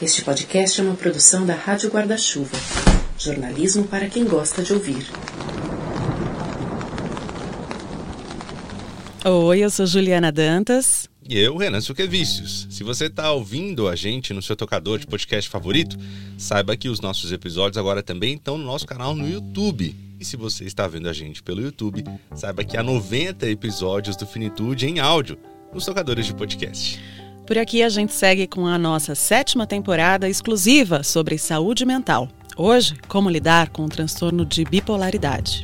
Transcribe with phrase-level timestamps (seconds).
[0.00, 2.56] Este podcast é uma produção da Rádio Guarda-Chuva.
[3.18, 5.04] Jornalismo para quem gosta de ouvir.
[9.24, 11.10] Oi, eu sou Juliana Dantas.
[11.28, 12.68] E eu, Renan Suquevicius.
[12.70, 15.96] Se você está ouvindo a gente no seu tocador de podcast favorito,
[16.38, 19.96] saiba que os nossos episódios agora também estão no nosso canal no YouTube.
[20.20, 22.04] E se você está vendo a gente pelo YouTube,
[22.36, 25.36] saiba que há 90 episódios do Finitude em áudio
[25.74, 27.00] nos tocadores de podcast.
[27.48, 32.28] Por aqui a gente segue com a nossa sétima temporada exclusiva sobre saúde mental.
[32.54, 35.62] Hoje, como lidar com o transtorno de bipolaridade.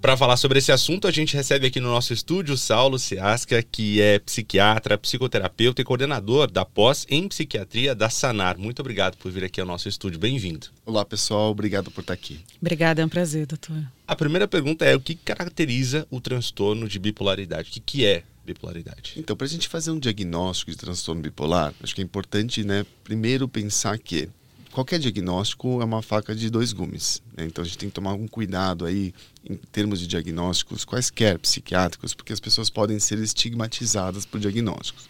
[0.00, 4.00] Para falar sobre esse assunto, a gente recebe aqui no nosso estúdio Saulo Seasca, que
[4.00, 8.58] é psiquiatra, psicoterapeuta e coordenador da pós em psiquiatria da Sanar.
[8.58, 10.18] Muito obrigado por vir aqui ao nosso estúdio.
[10.18, 10.66] Bem-vindo.
[10.84, 11.52] Olá, pessoal.
[11.52, 12.40] Obrigado por estar aqui.
[12.60, 13.80] Obrigada, é um prazer, doutor.
[14.04, 17.70] A primeira pergunta é: o que caracteriza o transtorno de bipolaridade?
[17.70, 19.14] O que, que é bipolaridade?
[19.16, 22.84] Então, para a gente fazer um diagnóstico de transtorno bipolar, acho que é importante, né,
[23.04, 24.28] primeiro pensar que
[24.72, 27.22] qualquer diagnóstico é uma faca de dois gumes.
[27.36, 27.44] Né?
[27.44, 32.14] Então, a gente tem que tomar algum cuidado aí em termos de diagnósticos, quaisquer psiquiátricos,
[32.14, 35.06] porque as pessoas podem ser estigmatizadas por diagnósticos.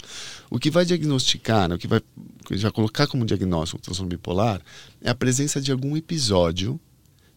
[0.50, 2.02] O que vai diagnosticar, né, o que vai
[2.50, 4.60] já colocar como diagnóstico o transtorno bipolar,
[5.00, 6.78] é a presença de algum episódio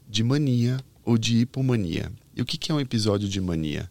[0.10, 2.12] de mania ou de hipomania.
[2.36, 3.90] E o que, que é um episódio de mania?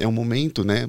[0.00, 0.88] É um momento, né?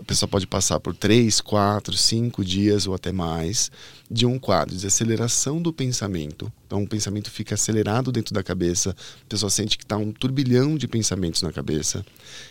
[0.00, 3.70] A pessoa pode passar por três, quatro, cinco dias ou até mais
[4.10, 6.50] de um quadro de aceleração do pensamento.
[6.66, 10.76] Então, o pensamento fica acelerado dentro da cabeça, a pessoa sente que está um turbilhão
[10.76, 12.04] de pensamentos na cabeça.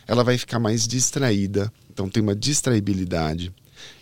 [0.06, 3.54] Ela vai ficar mais distraída, então tem uma distraibilidade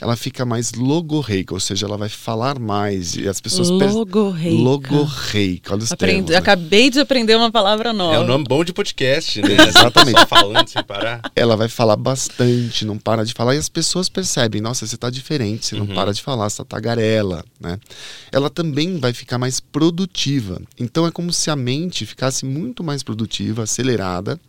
[0.01, 4.55] ela fica mais logorreica, ou seja, ela vai falar mais e as pessoas logorreica.
[4.55, 4.63] Per...
[4.63, 5.73] Logorreica.
[5.73, 6.13] Olha os Aprendi...
[6.13, 6.37] termos, né?
[6.37, 8.15] Acabei de aprender uma palavra nova.
[8.15, 9.57] É um nome bom de podcast, né?
[9.67, 10.25] Exatamente.
[10.25, 11.21] falando sem parar.
[11.35, 15.09] Ela vai falar bastante, não para de falar e as pessoas percebem, nossa, você está
[15.09, 15.85] diferente, você uhum.
[15.85, 17.77] não para de falar, você tá tagarela, né?
[18.31, 20.61] Ela também vai ficar mais produtiva.
[20.79, 24.39] Então é como se a mente ficasse muito mais produtiva, acelerada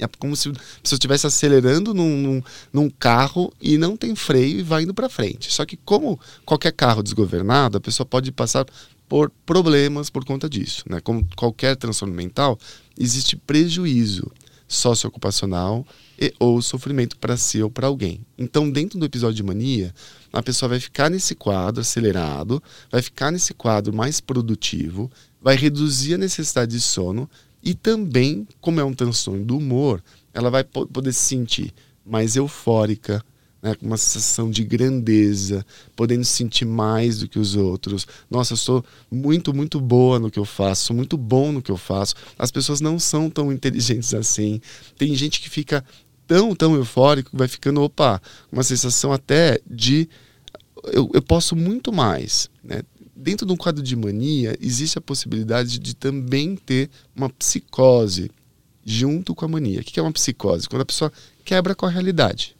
[0.00, 4.58] é como se a pessoa estivesse acelerando num, num, num, carro e não tem freio
[4.58, 5.52] e vai indo para frente.
[5.52, 8.66] Só que, como qualquer carro desgovernado, a pessoa pode passar
[9.08, 10.84] por problemas por conta disso.
[10.88, 11.00] Né?
[11.00, 12.58] Como qualquer transtorno mental,
[12.98, 14.30] existe prejuízo
[14.68, 15.84] socioocupacional
[16.16, 18.20] e ou sofrimento para si ou para alguém.
[18.38, 19.92] Então, dentro do episódio de mania,
[20.32, 25.10] a pessoa vai ficar nesse quadro acelerado, vai ficar nesse quadro mais produtivo,
[25.42, 27.28] vai reduzir a necessidade de sono
[27.62, 33.22] e também, como é um transtorno do humor, ela vai poder se sentir mais eufórica,
[33.62, 38.06] né, com uma sensação de grandeza, podendo se sentir mais do que os outros.
[38.30, 41.70] Nossa, eu sou muito, muito boa no que eu faço, sou muito bom no que
[41.70, 42.14] eu faço.
[42.38, 44.60] As pessoas não são tão inteligentes assim.
[44.96, 45.84] Tem gente que fica
[46.26, 50.08] tão, tão eufórico, vai ficando, opa, uma sensação até de
[50.84, 52.48] eu, eu posso muito mais.
[52.64, 52.82] Né?
[53.20, 58.30] Dentro de um quadro de mania, existe a possibilidade de também ter uma psicose
[58.84, 59.80] junto com a mania.
[59.80, 60.68] O que é uma psicose?
[60.68, 61.12] Quando a pessoa
[61.44, 62.56] quebra com a realidade.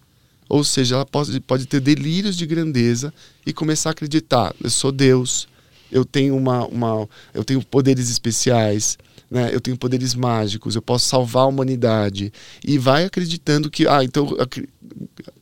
[0.49, 3.15] Ou seja, ela pode, pode ter delírios de grandeza
[3.47, 5.49] e começar a acreditar: eu sou Deus,
[5.91, 8.99] eu tenho, uma, uma, eu tenho poderes especiais,
[9.31, 9.50] né?
[9.53, 12.32] eu tenho poderes mágicos, eu posso salvar a humanidade.
[12.65, 14.37] E vai acreditando que, ah, então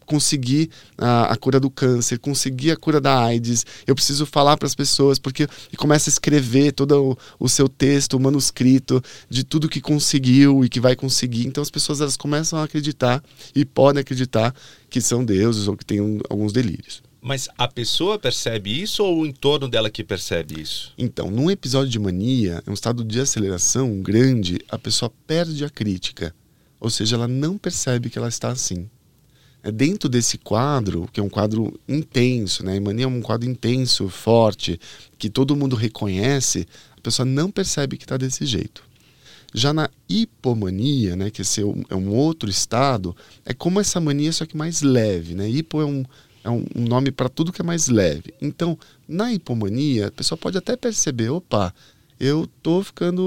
[0.08, 4.66] conseguir a, a, cura do câncer, conseguir a cura da AIDS, eu preciso falar para
[4.66, 9.44] as pessoas, porque e começa a escrever todo o, o, seu texto, o manuscrito de
[9.44, 11.46] tudo que conseguiu e que vai conseguir.
[11.46, 13.22] Então as pessoas elas começam a acreditar
[13.54, 14.54] e podem acreditar
[14.88, 17.02] que são deuses ou que têm um, alguns delírios.
[17.20, 20.94] Mas a pessoa percebe isso ou o entorno dela que percebe isso?
[20.96, 25.68] Então, num episódio de mania, é um estado de aceleração grande, a pessoa perde a
[25.68, 26.34] crítica.
[26.80, 28.88] Ou seja, ela não percebe que ela está assim.
[29.62, 32.78] É dentro desse quadro, que é um quadro intenso, né?
[32.78, 34.78] Mania é um quadro intenso, forte,
[35.18, 38.82] que todo mundo reconhece, a pessoa não percebe que está desse jeito.
[39.52, 44.44] Já na hipomania, né, que esse é um outro estado, é como essa mania, só
[44.44, 45.34] que mais leve.
[45.34, 45.48] Né?
[45.48, 46.04] Hipo é um,
[46.44, 48.34] é um nome para tudo que é mais leve.
[48.42, 48.78] Então,
[49.08, 51.74] na hipomania, a pessoa pode até perceber: opa,
[52.20, 53.22] eu tô ficando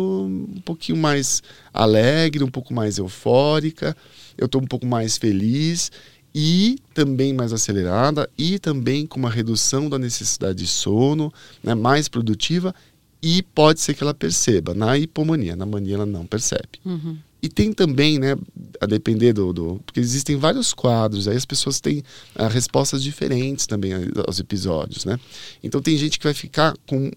[0.56, 1.42] um pouquinho mais
[1.74, 3.96] alegre, um pouco mais eufórica,
[4.38, 5.92] eu estou um pouco mais feliz
[6.34, 11.32] e também mais acelerada e também com uma redução da necessidade de sono,
[11.64, 12.74] né, mais produtiva
[13.22, 14.74] e pode ser que ela perceba.
[14.74, 16.80] Na hipomania, na mania ela não percebe.
[16.84, 17.18] Uhum.
[17.44, 18.38] E tem também, né,
[18.80, 22.04] a depender do, do, Porque existem vários quadros, aí as pessoas têm
[22.36, 23.92] ah, respostas diferentes também
[24.28, 25.20] aos episódios, né?
[25.64, 27.10] Então tem gente que vai ficar com,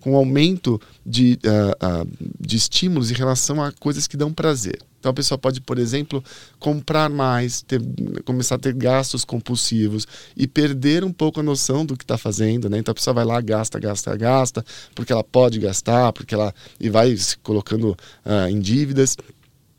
[0.00, 2.08] com aumento de, uh, uh,
[2.38, 4.78] de estímulos em relação a coisas que dão prazer.
[5.02, 6.22] Então a pessoa pode, por exemplo,
[6.60, 7.82] comprar mais, ter,
[8.24, 10.06] começar a ter gastos compulsivos
[10.36, 12.78] e perder um pouco a noção do que está fazendo, né?
[12.78, 14.64] Então a pessoa vai lá, gasta, gasta, gasta,
[14.94, 19.16] porque ela pode gastar, porque ela e vai se colocando uh, em dívidas.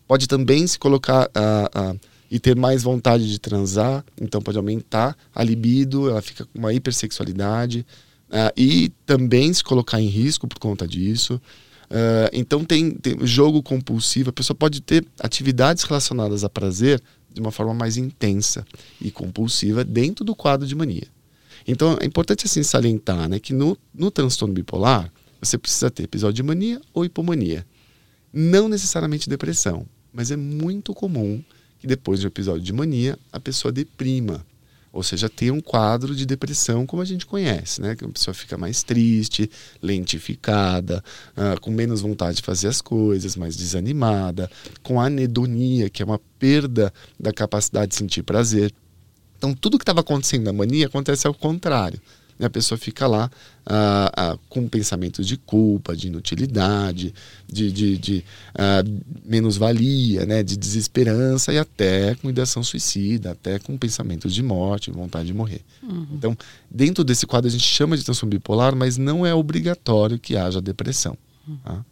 [0.05, 1.99] Pode também se colocar uh, uh,
[2.29, 6.73] e ter mais vontade de transar, então pode aumentar a libido, ela fica com uma
[6.73, 7.85] hipersexualidade
[8.57, 11.39] e também se colocar em risco por conta disso.
[11.85, 17.01] Uh, então tem, tem, jogo compulsivo, a pessoa pode ter atividades relacionadas a prazer
[17.31, 18.65] de uma forma mais intensa
[19.01, 21.07] e compulsiva dentro do quadro de mania.
[21.67, 26.35] Então é importante assim salientar né, que no, no transtorno bipolar você precisa ter episódio
[26.35, 27.65] de mania ou hipomania.
[28.31, 31.43] Não necessariamente depressão, mas é muito comum
[31.79, 34.45] que depois de um episódio de mania a pessoa deprima
[34.93, 37.95] ou seja, ter um quadro de depressão como a gente conhece, né?
[37.95, 39.49] Que a pessoa fica mais triste,
[39.81, 41.03] lentificada,
[41.35, 44.49] uh, com menos vontade de fazer as coisas, mais desanimada,
[44.83, 48.71] com anedonia, que é uma perda da capacidade de sentir prazer.
[49.35, 51.99] Então, tudo que estava acontecendo na mania acontece ao contrário
[52.45, 53.29] a pessoa fica lá
[53.65, 57.13] ah, ah, com pensamentos de culpa, de inutilidade,
[57.47, 58.25] de, de, de
[58.55, 58.83] ah,
[59.25, 65.27] menos-valia, né, de desesperança e até com ideação suicida, até com pensamentos de morte, vontade
[65.27, 65.61] de morrer.
[65.81, 66.07] Uhum.
[66.13, 66.37] Então,
[66.69, 70.61] dentro desse quadro a gente chama de transtorno bipolar, mas não é obrigatório que haja
[70.61, 71.17] depressão.
[71.63, 71.83] Tá?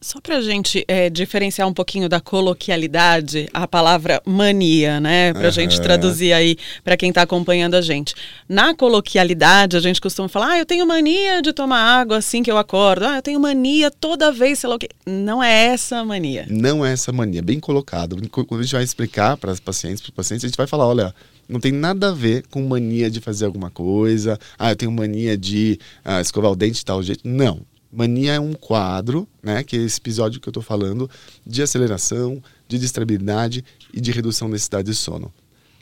[0.00, 5.32] Só para a gente é, diferenciar um pouquinho da coloquialidade, a palavra mania, né?
[5.32, 5.50] Para a uhum.
[5.50, 8.14] gente traduzir aí para quem está acompanhando a gente.
[8.48, 12.50] Na coloquialidade, a gente costuma falar, ah, eu tenho mania de tomar água assim que
[12.50, 13.06] eu acordo.
[13.06, 14.88] Ah, eu tenho mania toda vez, sei lá o quê.
[15.04, 16.46] Não é essa mania.
[16.48, 18.16] Não é essa mania, bem colocado.
[18.30, 21.12] Quando a gente vai explicar para os pacientes, para pacientes, a gente vai falar, olha,
[21.48, 24.38] não tem nada a ver com mania de fazer alguma coisa.
[24.56, 27.26] Ah, eu tenho mania de ah, escovar o dente de tal jeito.
[27.26, 31.10] Não Mania é um quadro, né, que é esse episódio que eu estou falando,
[31.46, 35.32] de aceleração, de distrabilidade e de redução da necessidade de sono.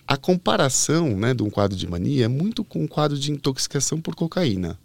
[0.06, 4.00] A comparação né, de um quadro de mania é muito com um quadro de intoxicação
[4.00, 4.78] por cocaína.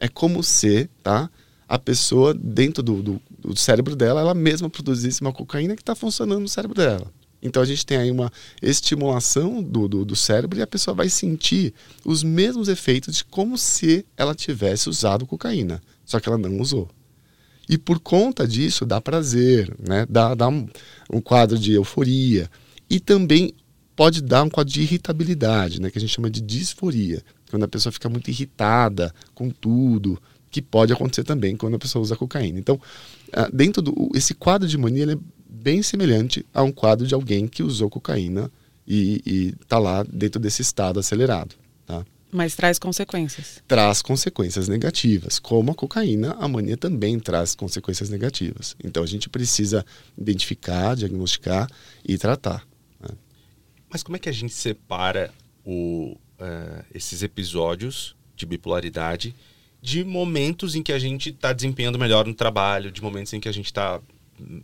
[0.00, 1.30] É como se tá,
[1.68, 5.94] a pessoa, dentro do, do, do cérebro dela, ela mesma produzisse uma cocaína que está
[5.94, 7.06] funcionando no cérebro dela.
[7.40, 11.08] Então a gente tem aí uma estimulação do, do, do, cérebro e a pessoa vai
[11.08, 11.72] sentir
[12.04, 16.88] os mesmos efeitos de como se ela tivesse usado cocaína só que ela não usou.
[17.68, 20.06] E por conta disso dá prazer, né?
[20.08, 20.66] dá, dá um,
[21.10, 22.50] um quadro de euforia.
[22.90, 23.54] E também
[23.96, 25.90] pode dar um quadro de irritabilidade, né?
[25.90, 30.20] que a gente chama de disforia, quando a pessoa fica muito irritada com tudo,
[30.50, 32.58] que pode acontecer também quando a pessoa usa cocaína.
[32.58, 32.80] Então,
[33.32, 35.18] ah, dentro do esse quadro de mania é
[35.48, 38.50] bem semelhante a um quadro de alguém que usou cocaína
[38.86, 41.54] e está lá dentro desse estado acelerado.
[41.86, 42.04] Tá?
[42.34, 43.62] Mas traz consequências.
[43.68, 45.38] Traz consequências negativas.
[45.38, 48.74] Como a cocaína, a mania também traz consequências negativas.
[48.82, 49.86] Então a gente precisa
[50.18, 51.70] identificar, diagnosticar
[52.04, 52.66] e tratar.
[53.00, 53.14] Né?
[53.88, 55.32] Mas como é que a gente separa
[55.64, 59.32] o, uh, esses episódios de bipolaridade
[59.80, 63.48] de momentos em que a gente está desempenhando melhor no trabalho, de momentos em que
[63.48, 64.00] a gente está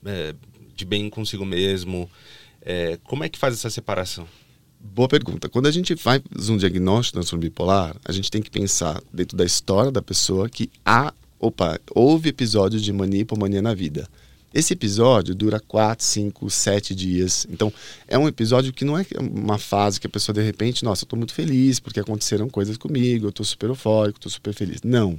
[0.06, 0.34] é,
[0.74, 2.10] de bem consigo mesmo?
[2.62, 4.26] É, como é que faz essa separação?
[4.82, 5.46] Boa pergunta.
[5.46, 9.36] Quando a gente faz um diagnóstico de transtorno bipolar, a gente tem que pensar dentro
[9.36, 14.08] da história da pessoa que há, opa, houve episódios de mania e hipomania na vida.
[14.54, 17.46] Esse episódio dura 4, 5, 7 dias.
[17.50, 17.70] Então,
[18.08, 21.06] é um episódio que não é uma fase que a pessoa de repente, nossa, eu
[21.06, 24.80] estou muito feliz porque aconteceram coisas comigo, eu estou super eufórico, estou super feliz.
[24.82, 25.18] Não.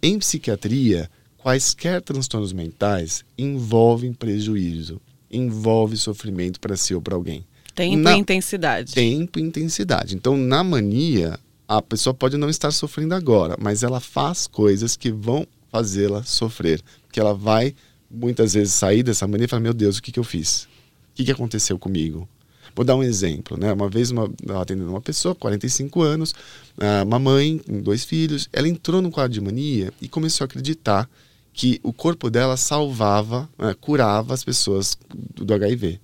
[0.00, 7.44] Em psiquiatria, quaisquer transtornos mentais envolvem prejuízo, envolve sofrimento para si ou para alguém.
[7.78, 8.16] Tempo na...
[8.16, 8.92] e intensidade.
[8.92, 10.16] Tempo e intensidade.
[10.16, 15.12] Então, na mania, a pessoa pode não estar sofrendo agora, mas ela faz coisas que
[15.12, 16.82] vão fazê-la sofrer.
[17.12, 17.72] Que ela vai,
[18.10, 20.64] muitas vezes, sair dessa mania e falar: Meu Deus, o que, que eu fiz?
[20.64, 20.68] O
[21.14, 22.28] que, que aconteceu comigo?
[22.74, 23.72] Vou dar um exemplo, né?
[23.72, 24.28] Uma vez, uma,
[24.60, 26.34] atendendo uma pessoa, 45 anos,
[26.80, 30.46] ah, uma mãe com dois filhos, ela entrou num quadro de mania e começou a
[30.46, 31.08] acreditar
[31.52, 34.98] que o corpo dela salvava, né, curava as pessoas
[35.34, 36.00] do HIV.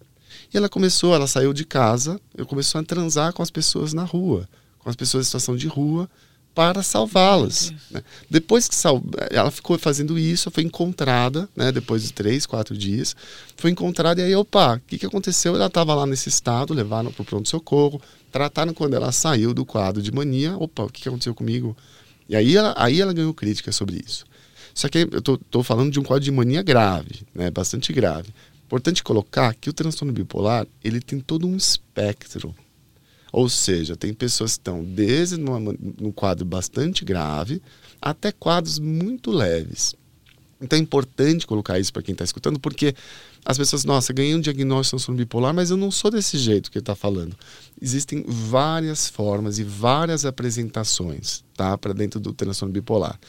[0.54, 4.04] E ela começou, ela saiu de casa, eu começou a transar com as pessoas na
[4.04, 6.08] rua, com as pessoas em situação de rua,
[6.54, 7.72] para salvá-las.
[7.90, 8.00] Né?
[8.30, 9.02] Depois que sal...
[9.32, 11.72] ela ficou fazendo isso, foi encontrada, né?
[11.72, 13.16] depois de três, quatro dias,
[13.56, 15.56] foi encontrada e aí, opa, o que, que aconteceu?
[15.56, 20.00] Ela estava lá nesse estado, levaram para o pronto-socorro, trataram quando ela saiu do quadro
[20.00, 21.76] de mania, opa, o que, que aconteceu comigo?
[22.28, 24.24] E aí ela, aí ela ganhou crítica sobre isso.
[24.72, 27.50] Só que eu estou falando de um quadro de mania grave, né?
[27.50, 28.32] bastante grave.
[28.74, 32.52] Importante colocar que o transtorno bipolar, ele tem todo um espectro.
[33.32, 37.62] Ou seja, tem pessoas que estão desde num quadro bastante grave
[38.02, 39.94] até quadros muito leves.
[40.60, 42.96] Então é importante colocar isso para quem está escutando, porque
[43.44, 46.68] as pessoas, nossa, ganhei um diagnóstico de transtorno bipolar, mas eu não sou desse jeito
[46.68, 47.36] que ele está falando.
[47.80, 53.20] Existem várias formas e várias apresentações tá, para dentro do transtorno bipolar.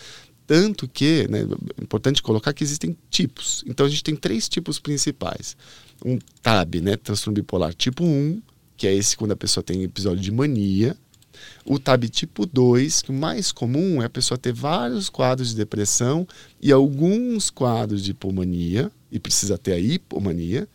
[0.47, 3.63] Tanto que, né, é importante colocar que existem tipos.
[3.67, 5.57] Então a gente tem três tipos principais.
[6.05, 8.41] Um TAB, né, transtorno bipolar tipo 1,
[8.77, 10.95] que é esse quando a pessoa tem episódio de mania.
[11.65, 15.55] O TAB tipo 2, que o mais comum é a pessoa ter vários quadros de
[15.55, 16.27] depressão
[16.61, 20.67] e alguns quadros de hipomania, e precisa ter a hipomania.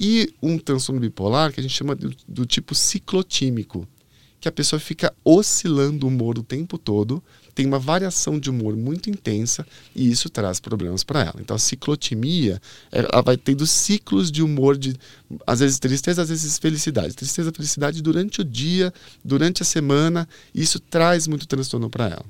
[0.00, 3.86] E um transtorno bipolar que a gente chama do, do tipo ciclotímico,
[4.40, 7.22] que a pessoa fica oscilando o humor o tempo todo,
[7.54, 11.36] tem uma variação de humor muito intensa e isso traz problemas para ela.
[11.38, 14.94] Então a ciclotimia, ela vai tendo ciclos de humor de
[15.46, 17.14] às vezes tristeza, às vezes felicidade.
[17.14, 18.92] Tristeza, felicidade durante o dia,
[19.24, 22.24] durante a semana, e isso traz muito transtorno para ela.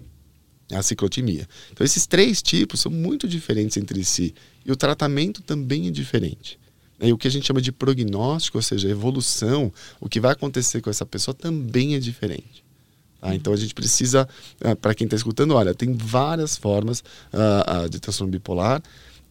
[0.71, 1.49] É a ciclotimia.
[1.71, 6.59] Então esses três tipos são muito diferentes entre si e o tratamento também é diferente.
[7.01, 10.81] E o que a gente chama de prognóstico, ou seja, evolução, o que vai acontecer
[10.81, 12.65] com essa pessoa também é diferente.
[13.23, 13.35] Tá?
[13.37, 14.29] Então a gente precisa,
[14.61, 18.83] uh, para quem está escutando, olha, tem várias formas uh, uh, de transtorno bipolar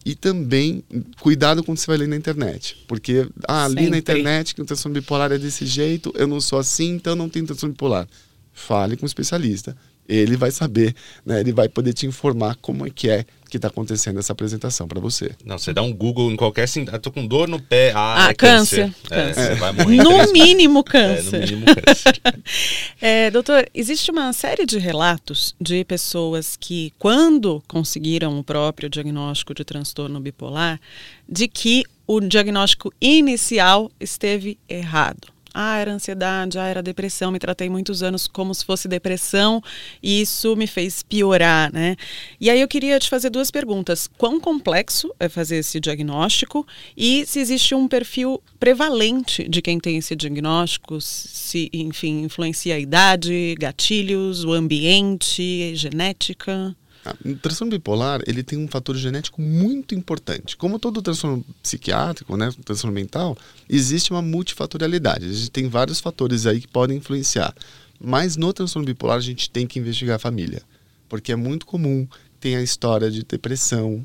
[0.04, 0.82] e também
[1.20, 2.82] cuidado quando você vai ler na internet.
[2.88, 6.58] Porque, ah, li na internet que o transtorno bipolar é desse jeito, eu não sou
[6.58, 8.08] assim, então não tenho transtorno bipolar.
[8.52, 9.76] Fale com um especialista,
[10.08, 10.94] ele vai saber,
[11.24, 14.88] né, ele vai poder te informar como é que é que está acontecendo essa apresentação
[14.88, 15.32] para você.
[15.44, 18.26] Não, você dá um Google em qualquer assim, ah, tô com dor no pé, ah,
[18.26, 18.86] ah é câncer.
[18.86, 18.94] câncer.
[19.10, 19.46] É, câncer.
[19.48, 19.96] Você vai morrer.
[20.02, 21.36] No mínimo câncer.
[21.36, 22.20] É, no mínimo câncer.
[22.98, 29.52] é, doutor, existe uma série de relatos de pessoas que, quando conseguiram o próprio diagnóstico
[29.52, 30.80] de transtorno bipolar,
[31.28, 35.31] de que o diagnóstico inicial esteve errado.
[35.54, 37.30] Ah, era ansiedade, ah, era depressão.
[37.30, 39.62] Me tratei muitos anos como se fosse depressão
[40.02, 41.96] e isso me fez piorar, né?
[42.40, 44.08] E aí eu queria te fazer duas perguntas.
[44.18, 46.66] Quão complexo é fazer esse diagnóstico
[46.96, 52.78] e se existe um perfil prevalente de quem tem esse diagnóstico, se, enfim, influencia a
[52.78, 56.74] idade, gatilhos, o ambiente, genética?
[57.04, 60.56] Ah, o transtorno bipolar ele tem um fator genético muito importante.
[60.56, 63.36] Como todo transtorno psiquiátrico, né, transtorno mental,
[63.68, 65.26] existe uma multifatorialidade.
[65.26, 67.54] A gente tem vários fatores aí que podem influenciar.
[68.00, 70.62] Mas no transtorno bipolar a gente tem que investigar a família,
[71.08, 72.06] porque é muito comum
[72.40, 74.04] ter a história de depressão,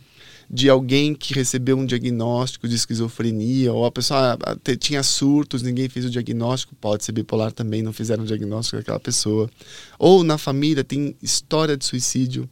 [0.49, 5.89] de alguém que recebeu um diagnóstico de esquizofrenia, ou a pessoa ah, tinha surtos, ninguém
[5.89, 9.49] fez o diagnóstico, pode ser bipolar também, não fizeram o diagnóstico daquela pessoa.
[9.97, 12.47] Ou na família tem história de suicídio,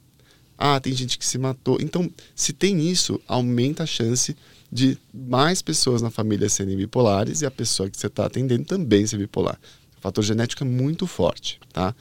[0.58, 1.78] ah, tem gente que se matou.
[1.82, 4.36] Então, se tem isso, aumenta a chance
[4.72, 9.06] de mais pessoas na família serem bipolares e a pessoa que você está atendendo também
[9.06, 9.60] ser bipolar.
[9.98, 11.96] O fator genético é muito forte, tá?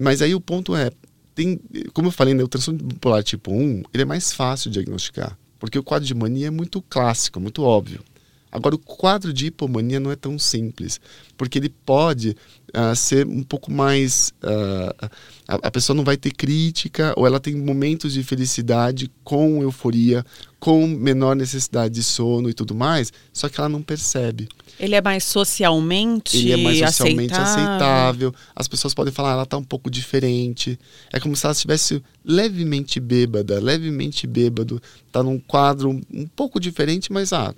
[0.00, 0.90] Mas aí o ponto é,
[1.34, 1.60] tem,
[1.92, 5.38] como eu falei, né, o transtorno bipolar tipo 1, ele é mais fácil de diagnosticar,
[5.58, 8.02] porque o quadro de mania é muito clássico, muito óbvio.
[8.52, 11.00] Agora, o quadro de hipomania não é tão simples,
[11.38, 12.36] porque ele pode
[12.76, 14.34] uh, ser um pouco mais.
[14.42, 15.08] Uh,
[15.48, 20.22] a, a, pessoa não vai ter crítica, ou ela tem momentos de felicidade com euforia,
[20.60, 24.48] com menor necessidade de sono e tudo mais, só que ela não percebe.
[24.78, 28.28] Ele é mais socialmente Ele é mais socialmente aceitável.
[28.28, 28.34] aceitável.
[28.54, 30.78] As pessoas podem falar, ah, ela está um pouco diferente.
[31.12, 34.80] É como se ela estivesse levemente bêbada, levemente bêbado.
[35.06, 37.54] Está num quadro um pouco diferente, mas ah,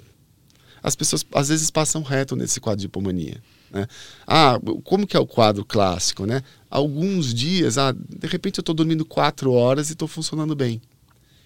[0.84, 3.42] as pessoas às vezes passam reto nesse quadro de hipomania.
[3.70, 3.88] Né?
[4.26, 6.42] Ah, como que é o quadro clássico, né?
[6.70, 10.82] Alguns dias, ah, de repente eu estou dormindo quatro horas e estou funcionando bem.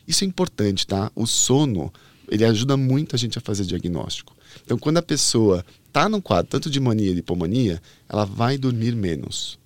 [0.08, 1.12] Isso é importante, tá?
[1.14, 1.92] O sono,
[2.28, 4.36] ele ajuda muito a gente a fazer diagnóstico.
[4.64, 8.96] Então, quando a pessoa está num quadro tanto de mania e hipomania, ela vai dormir
[8.96, 9.56] menos.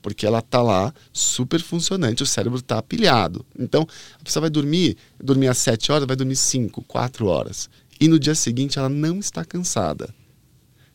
[0.00, 3.44] Porque ela está lá super funcionante, o cérebro está pilhado.
[3.58, 3.86] Então,
[4.18, 7.68] a pessoa vai dormir, dormir às 7 horas, vai dormir 5, 4 horas
[8.00, 10.14] e no dia seguinte ela não está cansada.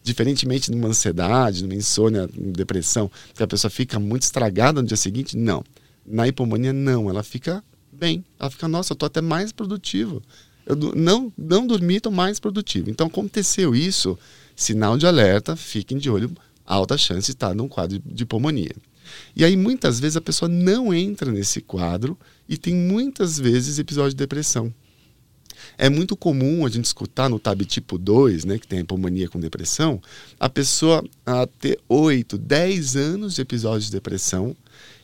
[0.01, 4.88] Diferentemente de uma ansiedade, numa insônia, numa depressão, que a pessoa fica muito estragada no
[4.88, 5.63] dia seguinte, não.
[6.05, 7.10] Na hipomania, não.
[7.10, 8.24] Ela fica bem.
[8.38, 10.22] Ela fica, nossa, eu estou até mais produtivo.
[10.65, 12.89] Eu não, não dormi, estou mais produtivo.
[12.89, 14.17] Então, aconteceu isso,
[14.55, 16.31] sinal de alerta, fiquem de olho,
[16.65, 18.75] alta chance de estar num quadro de hipomania.
[19.36, 22.17] E aí, muitas vezes, a pessoa não entra nesse quadro
[22.48, 24.74] e tem muitas vezes episódio de depressão.
[25.77, 29.29] É muito comum a gente escutar no TAB tipo 2, né, que tem a hipomania
[29.29, 30.01] com depressão,
[30.39, 34.55] a pessoa a ter 8, 10 anos de episódios de depressão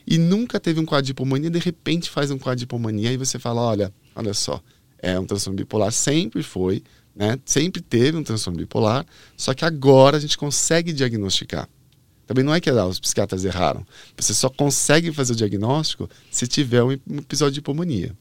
[0.06, 3.16] e nunca teve um quadro de hipomania, de repente faz um quadro de hipomania e
[3.16, 4.62] você fala, olha, olha só,
[4.98, 6.82] é um transtorno bipolar, sempre foi,
[7.14, 7.38] né?
[7.44, 9.04] Sempre teve um transtorno bipolar,
[9.36, 11.68] só que agora a gente consegue diagnosticar.
[12.26, 13.84] Também não é que os psiquiatras erraram.
[14.16, 18.16] Você só consegue fazer o diagnóstico se tiver um episódio de hipomania.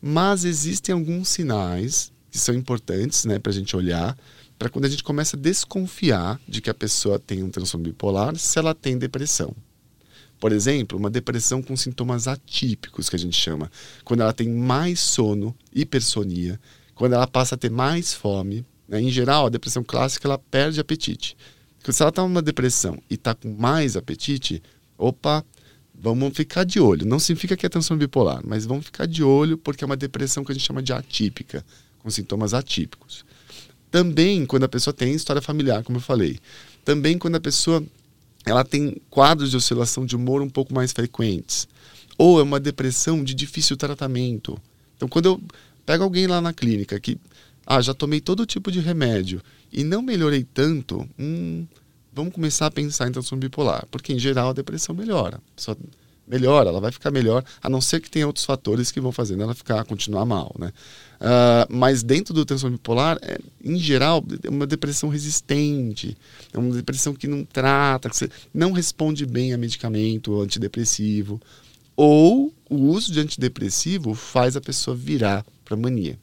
[0.00, 4.16] Mas existem alguns sinais que são importantes né, para a gente olhar,
[4.58, 8.36] para quando a gente começa a desconfiar de que a pessoa tem um transtorno bipolar,
[8.36, 9.54] se ela tem depressão.
[10.40, 13.70] Por exemplo, uma depressão com sintomas atípicos, que a gente chama,
[14.04, 16.60] quando ela tem mais sono, hipersonia,
[16.94, 18.64] quando ela passa a ter mais fome.
[18.88, 19.00] Né?
[19.00, 21.36] Em geral, a depressão clássica ela perde apetite.
[21.88, 24.62] Se ela está numa depressão e está com mais apetite,
[24.96, 25.44] opa,
[25.94, 27.06] vamos ficar de olho.
[27.06, 30.44] Não significa que é transtorno bipolar, mas vamos ficar de olho porque é uma depressão
[30.44, 31.64] que a gente chama de atípica,
[32.00, 33.24] com sintomas atípicos.
[33.90, 36.38] Também quando a pessoa tem história familiar, como eu falei.
[36.84, 37.82] Também quando a pessoa
[38.44, 41.66] ela tem quadros de oscilação de humor um pouco mais frequentes.
[42.18, 44.60] Ou é uma depressão de difícil tratamento.
[44.96, 45.42] Então, quando eu
[45.86, 47.18] pego alguém lá na clínica que
[47.66, 49.40] ah, já tomei todo tipo de remédio
[49.72, 51.66] e não melhorei tanto, hum,
[52.14, 55.40] vamos começar a pensar em transtorno bipolar, porque em geral a depressão melhora.
[55.56, 55.76] Só
[56.26, 59.42] melhora, ela vai ficar melhor, a não ser que tenha outros fatores que vão fazendo
[59.42, 60.72] ela ficar, continuar mal, né?
[61.20, 66.16] Uh, mas dentro do transtorno bipolar, é, em geral, é uma depressão resistente,
[66.52, 71.40] é uma depressão que não trata, que não responde bem a medicamento antidepressivo,
[71.96, 76.18] ou o uso de antidepressivo faz a pessoa virar para mania.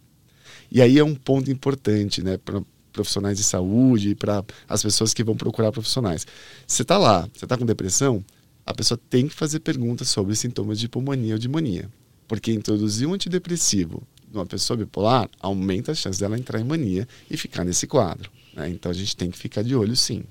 [0.72, 2.62] E aí é um ponto importante, né, para
[3.02, 6.26] profissionais de saúde, para as pessoas que vão procurar profissionais.
[6.66, 8.24] Você está lá, você está com depressão,
[8.66, 11.90] a pessoa tem que fazer perguntas sobre sintomas de pulmonia ou de mania.
[12.28, 17.36] Porque introduzir um antidepressivo numa pessoa bipolar aumenta a chance dela entrar em mania e
[17.36, 18.32] ficar nesse quadro.
[18.54, 18.70] Né?
[18.70, 20.24] Então a gente tem que ficar de olho sim.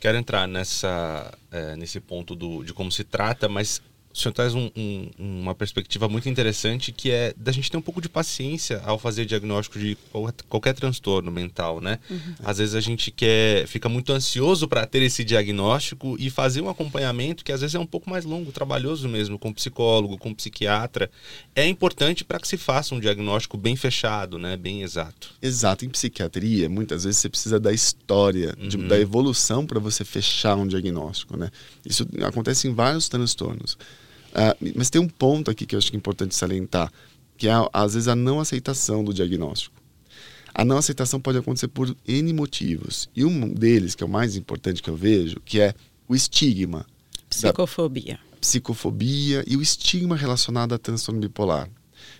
[0.00, 3.80] Quero entrar nessa, é, nesse ponto do, de como se trata, mas
[4.14, 7.82] o senhor traz um, um, uma perspectiva muito interessante que é da gente ter um
[7.82, 9.98] pouco de paciência ao fazer diagnóstico de
[10.48, 11.98] qualquer transtorno mental, né?
[12.08, 12.34] Uhum.
[12.44, 16.68] Às vezes a gente quer, fica muito ansioso para ter esse diagnóstico e fazer um
[16.68, 21.10] acompanhamento que às vezes é um pouco mais longo, trabalhoso mesmo, com psicólogo, com psiquiatra.
[21.52, 24.56] É importante para que se faça um diagnóstico bem fechado, né?
[24.56, 25.32] Bem exato.
[25.42, 25.84] Exato.
[25.84, 28.68] Em psiquiatria, muitas vezes você precisa da história, uhum.
[28.68, 31.50] de, da evolução para você fechar um diagnóstico, né?
[31.84, 33.76] Isso acontece em vários transtornos.
[34.34, 36.92] Uh, mas tem um ponto aqui que eu acho que é importante salientar,
[37.36, 39.74] que é, às vezes, a não aceitação do diagnóstico.
[40.52, 43.08] A não aceitação pode acontecer por N motivos.
[43.14, 45.74] E um deles, que é o mais importante que eu vejo, que é
[46.08, 46.86] o estigma.
[47.28, 48.20] Psicofobia.
[48.40, 51.68] Psicofobia e o estigma relacionado a transtorno bipolar.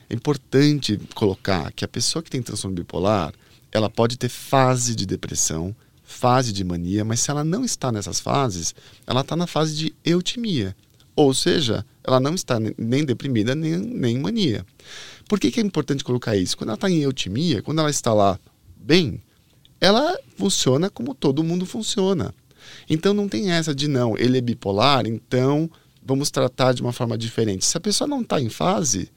[0.08, 3.32] É importante colocar que a pessoa que tem transtorno bipolar,
[3.70, 8.20] ela pode ter fase de depressão, fase de mania, mas se ela não está nessas
[8.20, 8.74] fases,
[9.06, 10.76] ela está na fase de eutimia.
[11.14, 14.64] Ou seja, ela não está nem deprimida, nem, nem em mania.
[15.28, 16.56] Por que, que é importante colocar isso?
[16.56, 18.38] Quando ela está em eutimia, quando ela está lá
[18.76, 19.22] bem,
[19.80, 22.34] ela funciona como todo mundo funciona.
[22.88, 25.70] Então não tem essa de não, ele é bipolar, então
[26.04, 27.64] vamos tratar de uma forma diferente.
[27.64, 29.10] Se a pessoa não está em fase,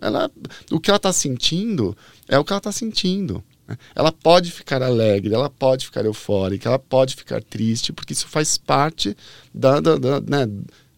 [0.00, 0.30] ela,
[0.70, 1.96] o que ela está sentindo
[2.28, 3.42] é o que ela está sentindo.
[3.66, 3.76] Né?
[3.94, 8.58] Ela pode ficar alegre, ela pode ficar eufórica, ela pode ficar triste, porque isso faz
[8.58, 9.16] parte
[9.52, 10.52] da, da, da né,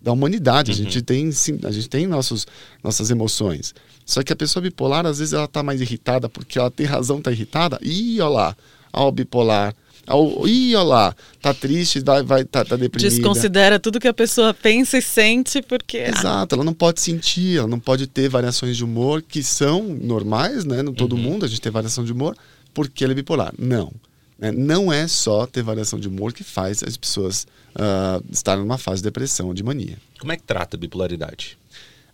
[0.06, 0.70] da humanidade.
[0.70, 0.78] Uhum.
[0.78, 2.46] A gente tem, sim, a gente tem nossos,
[2.82, 3.74] nossas emoções.
[4.04, 7.20] Só que a pessoa bipolar, às vezes, ela tá mais irritada porque ela tem razão,
[7.20, 7.76] tá irritada.
[7.82, 8.56] Ih, olha lá,
[8.92, 9.74] ó, o bipolar.
[10.06, 13.12] Ó, ih, olha lá, tá triste, vai, vai, tá, tá deprimida.
[13.12, 15.98] Desconsidera tudo que a pessoa pensa e sente porque...
[15.98, 19.82] Ah, Exato, ela não pode sentir, ela não pode ter variações de humor que são
[19.82, 20.82] normais, né?
[20.82, 21.22] No todo uhum.
[21.22, 22.36] mundo a gente tem variação de humor
[22.72, 23.52] porque ela é bipolar.
[23.58, 23.92] Não.
[24.38, 24.52] Né?
[24.52, 28.98] Não é só ter variação de humor que faz as pessoas uh, estarem numa fase
[28.98, 29.98] de depressão ou de mania.
[30.18, 31.58] Como é que trata a bipolaridade?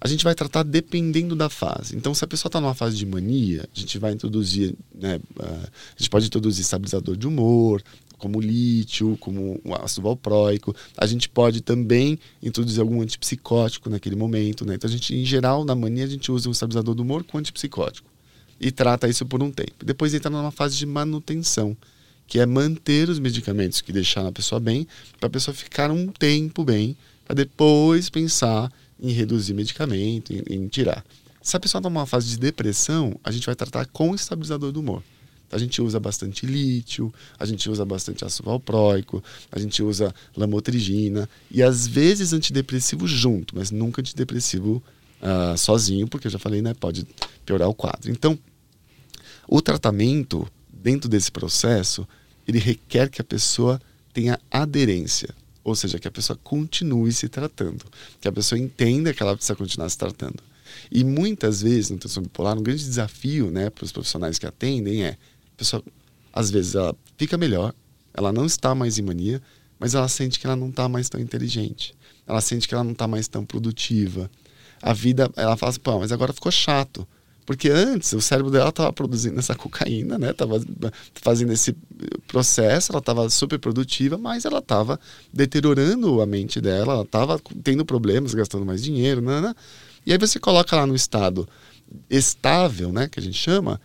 [0.01, 1.97] A gente vai tratar dependendo da fase.
[1.97, 5.45] Então, se a pessoa está numa fase de mania, a gente vai introduzir, né, uh,
[5.45, 7.83] a gente pode introduzir estabilizador de humor,
[8.19, 10.75] como lítio, como o ácido valproico.
[10.97, 14.65] A gente pode também introduzir algum antipsicótico naquele momento.
[14.65, 14.77] Né?
[14.77, 17.39] Então, a gente, em geral, na mania, a gente usa um estabilizador do humor com
[17.39, 18.09] antipsicótico
[18.61, 19.85] e trata isso por um tempo.
[19.85, 21.77] Depois entra numa fase de manutenção
[22.33, 24.89] que é manter os medicamentos que deixaram a pessoa bem,
[25.21, 30.67] para a pessoa ficar um tempo bem, para depois pensar em reduzir medicamento, em, em
[30.67, 31.05] tirar.
[31.43, 34.81] Se a pessoa está numa fase de depressão, a gente vai tratar com estabilizador do
[34.81, 35.03] humor.
[35.51, 41.29] A gente usa bastante lítio, a gente usa bastante ácido valproico, a gente usa lamotrigina
[41.51, 44.83] e às vezes antidepressivo junto, mas nunca antidepressivo
[45.21, 47.07] uh, sozinho, porque eu já falei, né, pode
[47.45, 48.11] piorar o quadro.
[48.11, 48.39] Então,
[49.47, 52.09] o tratamento dentro desse processo
[52.47, 53.81] ele requer que a pessoa
[54.13, 57.85] tenha aderência, ou seja, que a pessoa continue se tratando,
[58.21, 60.43] que a pessoa entenda que ela precisa continuar se tratando.
[60.91, 65.05] E muitas vezes no transtorno bipolar, um grande desafio né, para os profissionais que atendem
[65.05, 65.83] é A pessoa,
[66.33, 67.75] às vezes, ela fica melhor,
[68.15, 69.41] ela não está mais em mania,
[69.79, 71.95] mas ela sente que ela não está mais tão inteligente.
[72.27, 74.31] Ela sente que ela não está mais tão produtiva.
[74.81, 77.07] A vida, ela fala assim, pô, mas agora ficou chato.
[77.45, 80.33] Porque antes o cérebro dela estava produzindo essa cocaína, né?
[80.33, 80.61] Tava
[81.15, 81.75] fazendo esse
[82.29, 84.99] processo, ela estava super produtiva, mas ela estava
[85.33, 89.55] deteriorando a mente dela, ela estava tendo problemas, gastando mais dinheiro, né, né?
[90.07, 91.49] E aí você coloca lá no estado
[92.09, 93.81] estável, né, que a gente chama,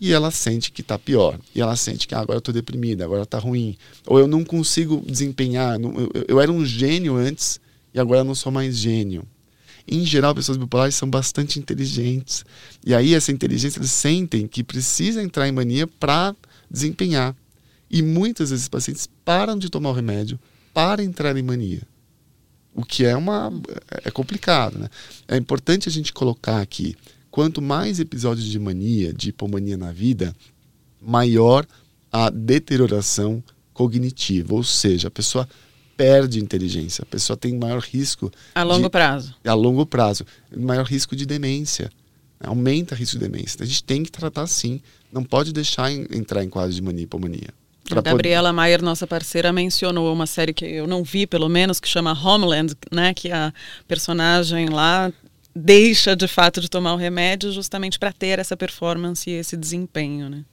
[0.00, 1.38] e ela sente que está pior.
[1.54, 3.76] E ela sente que ah, agora eu estou deprimida, agora está ruim.
[4.06, 5.78] Ou eu não consigo desempenhar.
[5.78, 7.60] Não, eu, eu, era um gênio antes
[7.92, 9.24] e agora eu não sou mais gênio.
[9.86, 12.44] Em geral, pessoas bipolares são bastante inteligentes.
[12.84, 16.34] E aí, essa inteligência, eles sentem que precisa entrar em mania para
[16.70, 17.36] desempenhar.
[17.90, 20.38] E muitas vezes, pacientes param de tomar o remédio
[20.72, 21.82] para entrar em mania.
[22.74, 23.52] O que é uma
[24.02, 24.88] é complicado, né?
[25.28, 26.96] É importante a gente colocar aqui
[27.30, 30.34] quanto mais episódios de mania, de hipomania na vida,
[31.00, 31.66] maior
[32.10, 33.42] a deterioração
[33.72, 35.48] cognitiva, ou seja, a pessoa
[35.96, 39.34] perde inteligência, a pessoa tem maior risco a longo de, prazo.
[39.44, 40.24] A longo prazo,
[40.56, 41.90] maior risco de demência.
[42.40, 43.62] Aumenta o risco de demência.
[43.62, 44.80] A gente tem que tratar sim,
[45.12, 47.08] não pode deixar em, entrar em quadro de mania e.
[47.90, 48.56] A Gabriela poder...
[48.56, 52.74] Maier, nossa parceira, mencionou uma série que eu não vi, pelo menos, que chama Homeland,
[52.90, 53.12] né?
[53.12, 53.52] Que a
[53.86, 55.12] personagem lá
[55.54, 60.28] deixa de fato de tomar o remédio justamente para ter essa performance e esse desempenho,
[60.28, 60.44] né?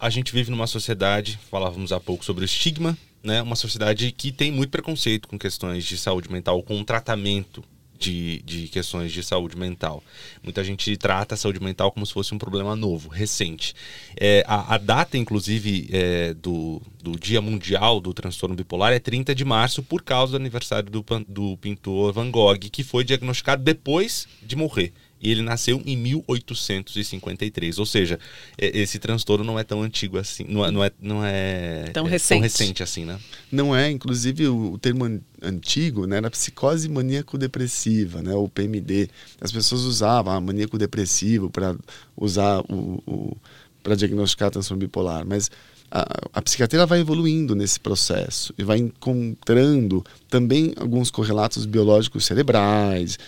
[0.00, 2.96] A gente vive numa sociedade, falávamos há pouco sobre o estigma,
[3.28, 3.42] né?
[3.42, 7.62] Uma sociedade que tem muito preconceito com questões de saúde mental, com tratamento
[7.98, 10.02] de, de questões de saúde mental.
[10.42, 13.74] Muita gente trata a saúde mental como se fosse um problema novo, recente.
[14.16, 19.34] É, a, a, data, inclusive, é, do, do Dia Mundial do Transtorno Bipolar é 30
[19.34, 24.26] de março, por causa do aniversário do, do pintor Van Gogh, que foi diagnosticado depois
[24.42, 27.78] de morrer e ele nasceu em 1853.
[27.78, 28.18] Ou seja,
[28.56, 32.10] esse transtorno não é tão antigo assim, não é, não é, não é tão, é,
[32.10, 32.28] recente.
[32.38, 33.18] tão recente assim, né?
[33.50, 35.04] Não é, inclusive o, o termo
[35.42, 39.08] antigo né, era psicose maníaco-depressiva, né, o PMD.
[39.40, 41.76] As pessoas usavam a maníaco-depressivo para
[42.16, 43.36] usar o, o
[43.82, 45.50] para diagnosticar transtorno bipolar, mas
[45.90, 53.18] a, a psiquiatria vai evoluindo nesse processo e vai encontrando também alguns correlatos biológicos cerebrais,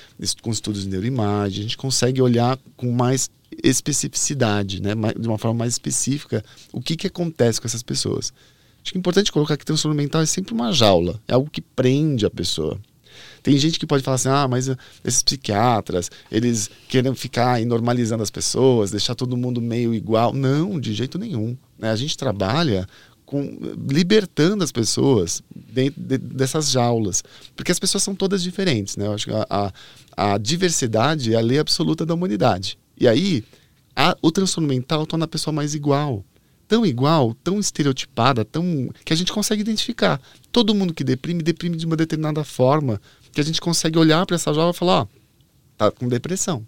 [0.43, 3.31] com estudos de neuroimagem, a gente consegue olhar com mais
[3.63, 8.33] especificidade, né, de uma forma mais específica, o que, que acontece com essas pessoas.
[8.83, 11.61] Acho que é importante colocar que transtorno mental é sempre uma jaula, é algo que
[11.61, 12.79] prende a pessoa.
[13.43, 14.69] Tem gente que pode falar assim, ah, mas
[15.05, 20.33] esses psiquiatras, eles querem ficar normalizando as pessoas, deixar todo mundo meio igual.
[20.33, 21.57] Não, de jeito nenhum.
[21.79, 21.91] Né?
[21.91, 22.87] A gente trabalha
[23.25, 27.23] com, libertando as pessoas dentro de, dessas jaulas.
[27.55, 28.97] Porque as pessoas são todas diferentes.
[28.97, 29.07] Né?
[29.07, 32.77] Eu acho que a, a, a diversidade é a lei absoluta da humanidade.
[32.99, 33.45] E aí,
[33.95, 36.25] a, o transtorno mental torna a pessoa mais igual.
[36.67, 40.21] Tão igual, tão estereotipada, tão que a gente consegue identificar.
[40.53, 43.01] Todo mundo que deprime, deprime de uma determinada forma,
[43.33, 45.07] que a gente consegue olhar para essa jovem e falar: ó,
[45.77, 46.67] tá com depressão.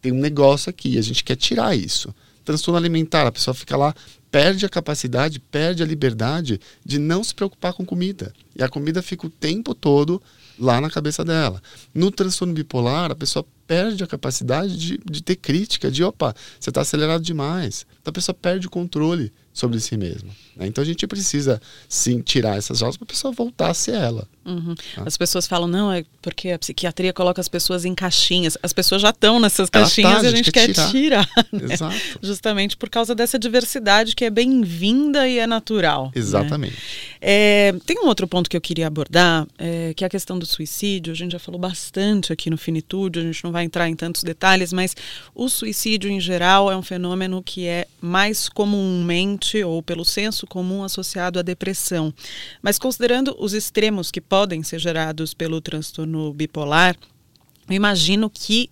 [0.00, 2.14] Tem um negócio aqui, a gente quer tirar isso.
[2.44, 3.94] Transtorno alimentar, a pessoa fica lá,
[4.30, 8.32] perde a capacidade, perde a liberdade de não se preocupar com comida.
[8.56, 10.20] E a comida fica o tempo todo
[10.58, 11.62] lá na cabeça dela.
[11.94, 16.68] No transtorno bipolar, a pessoa perde a capacidade de, de ter crítica, de opa, você
[16.68, 17.86] está acelerado demais.
[18.02, 20.30] Então a pessoa perde o controle sobre si mesma.
[20.56, 20.66] Né?
[20.66, 24.26] Então a gente precisa sim tirar essas jaulas para a pessoa voltar a ser ela.
[24.44, 24.74] Uhum.
[24.74, 25.02] Tá?
[25.06, 28.56] As pessoas falam, não, é porque a psiquiatria coloca as pessoas em caixinhas.
[28.62, 31.26] As pessoas já estão nessas caixinhas tá, e a gente, quer, quer tirar.
[31.26, 31.74] tirar né?
[31.74, 31.96] Exato.
[32.22, 36.06] Justamente por causa dessa diversidade que é bem-vinda e é natural.
[36.06, 36.12] Né?
[36.16, 36.74] Exatamente.
[36.74, 36.78] Né?
[37.20, 40.46] É, tem um outro ponto que eu queria abordar, é, que é a questão do
[40.46, 41.12] suicídio.
[41.12, 44.22] A gente já falou bastante aqui no Finitude, a gente não vai entrar em tantos
[44.22, 44.94] detalhes, mas
[45.34, 50.84] o suicídio em geral é um fenômeno que é mais comumente, ou pelo senso comum,
[50.84, 52.12] associado à depressão.
[52.60, 56.96] Mas considerando os extremos que podem ser gerados pelo transtorno bipolar,
[57.68, 58.70] eu imagino que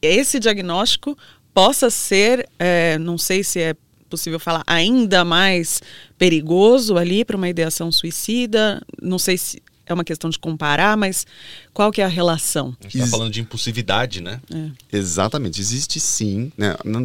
[0.00, 1.16] esse diagnóstico
[1.52, 3.74] possa ser, é, não sei se é
[4.08, 5.82] possível falar, ainda mais
[6.16, 8.80] perigoso ali para uma ideação suicida.
[9.00, 11.26] Não sei se é uma questão de comparar, mas
[11.72, 12.76] qual que é a relação?
[12.80, 14.40] A gente está falando de impulsividade, né?
[14.52, 14.96] É.
[14.96, 15.60] Exatamente.
[15.60, 16.52] Existe sim.
[16.56, 16.76] Né?
[16.84, 17.00] No,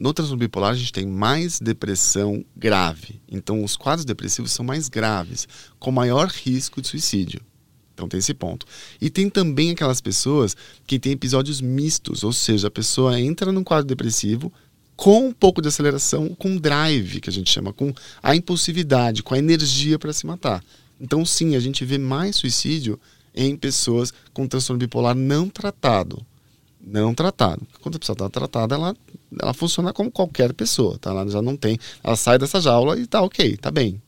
[0.00, 3.20] no transtorno bipolar, a gente tem mais depressão grave.
[3.30, 5.46] Então, os quadros depressivos são mais graves,
[5.78, 7.40] com maior risco de suicídio.
[7.92, 8.66] Então tem esse ponto.
[9.00, 13.62] E tem também aquelas pessoas que têm episódios mistos, ou seja, a pessoa entra num
[13.62, 14.52] quadro depressivo
[14.96, 19.34] com um pouco de aceleração, com drive, que a gente chama, com a impulsividade, com
[19.34, 20.62] a energia para se matar.
[21.04, 22.98] Então, sim, a gente vê mais suicídio
[23.34, 26.24] em pessoas com transtorno bipolar não tratado.
[26.80, 27.60] Não tratado.
[27.82, 28.96] Quando a pessoa está tratada, ela
[29.38, 31.10] ela funciona como qualquer pessoa, tá?
[31.10, 34.00] Ela já não tem, ela sai dessa jaula e tá ok, tá bem.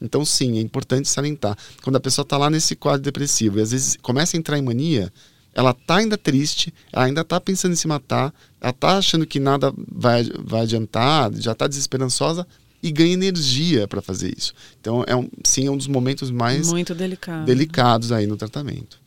[0.00, 1.58] Então, sim, é importante salientar.
[1.82, 4.62] Quando a pessoa está lá nesse quadro depressivo e às vezes começa a entrar em
[4.62, 5.12] mania,
[5.52, 9.38] ela tá ainda triste, ela ainda tá pensando em se matar, ela tá achando que
[9.38, 12.46] nada vai, vai adiantar, já tá desesperançosa
[12.82, 14.52] e ganha energia para fazer isso.
[14.80, 17.44] Então, é um, sim, é um dos momentos mais Muito delicado.
[17.44, 18.98] delicados aí no tratamento.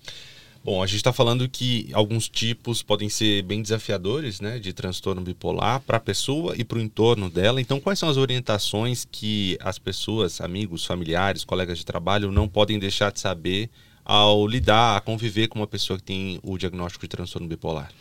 [0.64, 5.20] Bom, a gente está falando que alguns tipos podem ser bem desafiadores, né, de transtorno
[5.22, 7.60] bipolar para a pessoa e para o entorno dela.
[7.60, 12.80] Então, quais são as orientações que as pessoas, amigos, familiares, colegas de trabalho não podem
[12.80, 13.70] deixar de saber
[14.06, 17.92] ao lidar, a conviver com uma pessoa que tem o diagnóstico de transtorno bipolar?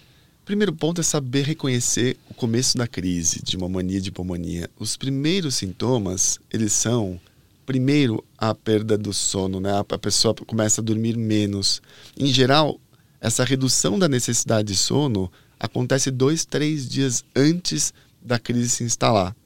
[0.44, 4.68] Primeiro ponto é saber reconhecer o começo da crise de uma mania de hipomania.
[4.76, 7.20] Os primeiros sintomas, eles são
[7.64, 9.70] primeiro a perda do sono, né?
[9.78, 11.80] A pessoa começa a dormir menos.
[12.18, 12.80] Em geral,
[13.20, 19.36] essa redução da necessidade de sono acontece dois, três dias antes da crise se instalar.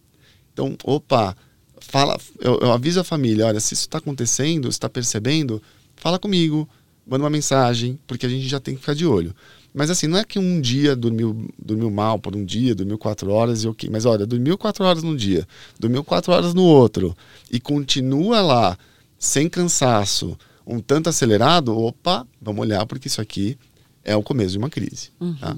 [0.51, 1.37] Então, opa,
[1.79, 5.63] fala, eu, eu aviso a família, olha, se isso está acontecendo, está percebendo,
[5.95, 6.67] fala comigo,
[7.07, 9.35] manda uma mensagem, porque a gente já tem que ficar de olho.
[9.77, 13.31] Mas assim, não é que um dia dormiu, dormiu mal por um dia, dormiu quatro
[13.31, 13.91] horas e ok.
[13.93, 15.47] Mas olha, dormiu quatro horas num dia,
[15.79, 17.15] dormiu quatro horas no outro
[17.51, 18.79] e continua lá
[19.19, 20.35] sem cansaço,
[20.67, 23.59] um tanto acelerado, opa, vamos olhar porque isso aqui
[24.03, 25.11] é o começo de uma crise.
[25.21, 25.35] Uhum.
[25.35, 25.55] Tá?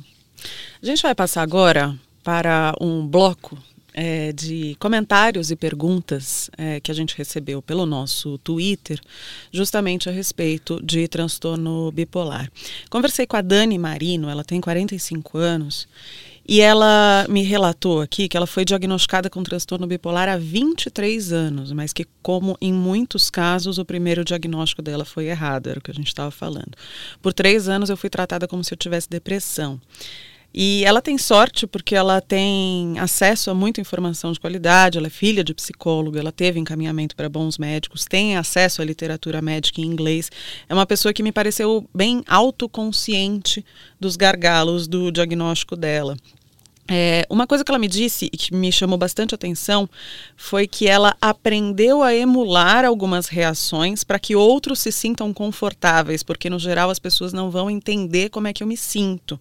[0.83, 3.57] A gente vai passar agora para um bloco
[4.00, 9.00] é, de comentários e perguntas é, que a gente recebeu pelo nosso Twitter,
[9.52, 12.48] justamente a respeito de transtorno bipolar.
[12.88, 15.88] Conversei com a Dani Marino, ela tem 45 anos,
[16.46, 21.72] e ela me relatou aqui que ela foi diagnosticada com transtorno bipolar há 23 anos,
[21.72, 25.90] mas que, como em muitos casos, o primeiro diagnóstico dela foi errado, era o que
[25.90, 26.70] a gente estava falando.
[27.20, 29.80] Por três anos eu fui tratada como se eu tivesse depressão.
[30.52, 35.11] E ela tem sorte porque ela tem acesso a muita informação de qualidade, ela é
[35.11, 39.84] filha de psicólogo, ela teve encaminhamento para bons médicos, tem acesso à literatura médica em
[39.84, 40.30] inglês.
[40.68, 43.64] É uma pessoa que me pareceu bem autoconsciente
[44.00, 46.16] dos gargalos do diagnóstico dela.
[46.90, 49.87] É, uma coisa que ela me disse e que me chamou bastante atenção
[50.35, 56.48] foi que ela aprendeu a emular algumas reações para que outros se sintam confortáveis, porque
[56.48, 59.38] no geral as pessoas não vão entender como é que eu me sinto.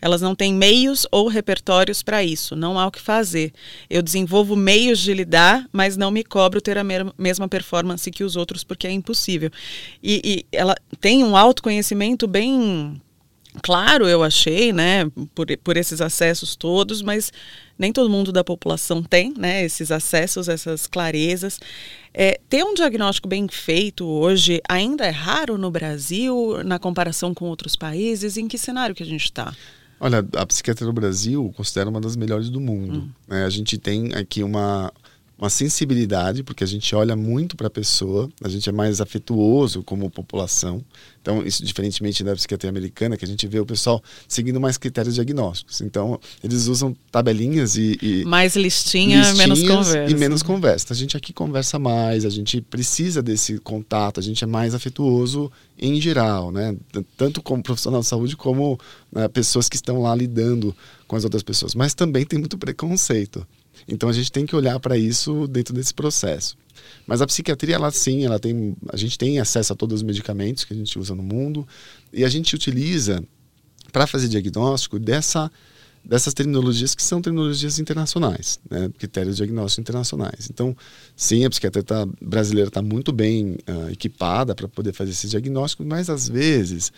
[0.00, 3.52] Elas não têm meios ou repertórios para isso, não há o que fazer.
[3.90, 6.84] Eu desenvolvo meios de lidar, mas não me cobro ter a
[7.18, 9.50] mesma performance que os outros, porque é impossível.
[10.02, 13.00] E, e ela tem um autoconhecimento bem
[13.62, 17.32] Claro, eu achei, né, por, por esses acessos todos, mas
[17.78, 21.58] nem todo mundo da população tem, né, esses acessos, essas clarezas.
[22.12, 27.46] É, ter um diagnóstico bem feito hoje ainda é raro no Brasil, na comparação com
[27.46, 28.36] outros países?
[28.36, 29.54] Em que cenário que a gente está?
[29.98, 32.98] Olha, a psiquiatria no Brasil considera uma das melhores do mundo.
[32.98, 33.10] Hum.
[33.28, 33.44] Né?
[33.44, 34.92] A gente tem aqui uma,
[35.38, 39.82] uma sensibilidade, porque a gente olha muito para a pessoa, a gente é mais afetuoso
[39.82, 40.82] como população.
[41.20, 45.16] Então, isso diferentemente da psiquiatria americana, que a gente vê o pessoal seguindo mais critérios
[45.16, 45.80] diagnósticos.
[45.80, 47.98] Então, eles usam tabelinhas e.
[48.00, 50.10] e mais listinha, menos conversa.
[50.10, 50.92] E menos conversa.
[50.92, 55.50] A gente aqui conversa mais, a gente precisa desse contato, a gente é mais afetuoso
[55.78, 56.74] em geral, né?
[57.16, 58.78] Tanto como profissional de saúde, como
[59.12, 60.74] né, pessoas que estão lá lidando
[61.06, 61.74] com as outras pessoas.
[61.74, 63.46] Mas também tem muito preconceito.
[63.86, 66.56] Então a gente tem que olhar para isso dentro desse processo.
[67.06, 70.64] Mas a psiquiatria, ela sim, ela tem, a gente tem acesso a todos os medicamentos
[70.64, 71.66] que a gente usa no mundo
[72.12, 73.22] e a gente utiliza
[73.92, 75.50] para fazer diagnóstico dessa
[76.06, 78.88] dessas terminologias que são terminologias internacionais, né?
[78.96, 80.48] critérios diagnósticos internacionais.
[80.48, 80.76] Então,
[81.16, 85.84] sim, a psiquiatria tá, brasileira está muito bem uh, equipada para poder fazer esse diagnóstico,
[85.84, 86.92] mas às vezes,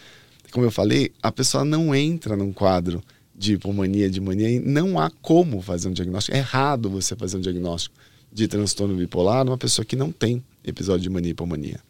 [0.53, 3.03] como eu falei, a pessoa não entra num quadro
[3.39, 6.37] de hipomania, de mania, e não há como fazer um diagnóstico.
[6.37, 7.95] É errado você fazer um diagnóstico
[8.33, 11.81] de transtorno bipolar numa pessoa que não tem episódio de mania e hipomania.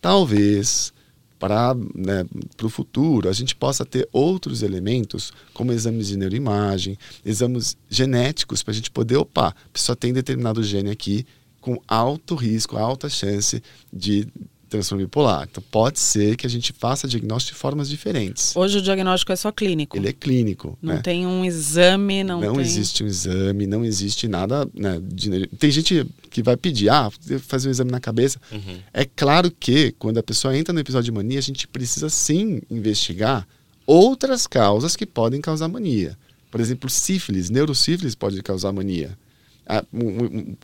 [0.00, 0.92] Talvez
[1.38, 2.26] para né,
[2.62, 8.72] o futuro a gente possa ter outros elementos, como exames de neuroimagem, exames genéticos, para
[8.72, 11.24] a gente poder, opa, a pessoa tem determinado gene aqui
[11.60, 14.28] com alto risco, alta chance de
[14.70, 15.46] transtorno bipolar.
[15.50, 18.56] Então pode ser que a gente faça diagnóstico de formas diferentes.
[18.56, 19.96] Hoje o diagnóstico é só clínico.
[19.96, 20.78] Ele é clínico.
[20.80, 21.02] Não né?
[21.02, 22.62] tem um exame, não, não tem...
[22.62, 24.66] existe um exame, não existe nada.
[24.72, 25.46] Né, de...
[25.58, 28.40] Tem gente que vai pedir, ah, fazer um exame na cabeça.
[28.50, 28.78] Uhum.
[28.94, 32.62] É claro que quando a pessoa entra no episódio de mania, a gente precisa sim
[32.70, 33.46] investigar
[33.86, 36.16] outras causas que podem causar mania.
[36.50, 39.16] Por exemplo, sífilis, neurosífilis pode causar mania
[39.92, 40.56] um,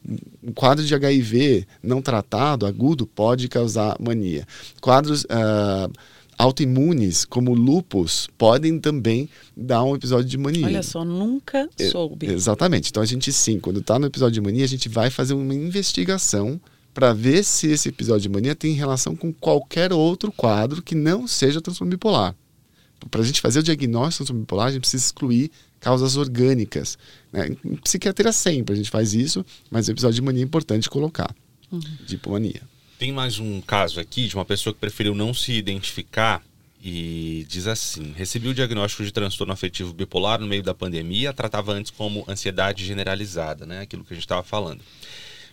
[0.42, 4.46] um, quadro de HIV não tratado, agudo, pode causar mania.
[4.80, 5.90] Quadros uh,
[6.38, 10.66] autoimunes, como lupus, podem também dar um episódio de mania.
[10.66, 12.26] Olha só, nunca soube.
[12.26, 12.90] É, exatamente.
[12.90, 15.54] Então a gente sim, quando está no episódio de mania, a gente vai fazer uma
[15.54, 16.60] investigação
[16.92, 21.26] para ver se esse episódio de mania tem relação com qualquer outro quadro que não
[21.26, 22.34] seja transtorno bipolar.
[23.10, 25.50] Para a gente fazer o diagnóstico de transtorno bipolar, a gente precisa excluir
[25.86, 26.98] causas orgânicas.
[27.32, 27.56] Né?
[27.64, 31.32] Em psiquiatria sempre a gente faz isso, mas o episódio de mania é importante colocar,
[31.70, 31.78] uhum.
[32.04, 32.62] de hipomania.
[32.98, 36.42] Tem mais um caso aqui de uma pessoa que preferiu não se identificar
[36.82, 41.72] e diz assim: recebi o diagnóstico de transtorno afetivo bipolar no meio da pandemia, tratava
[41.72, 43.82] antes como ansiedade generalizada, né?
[43.82, 44.80] Aquilo que a gente estava falando.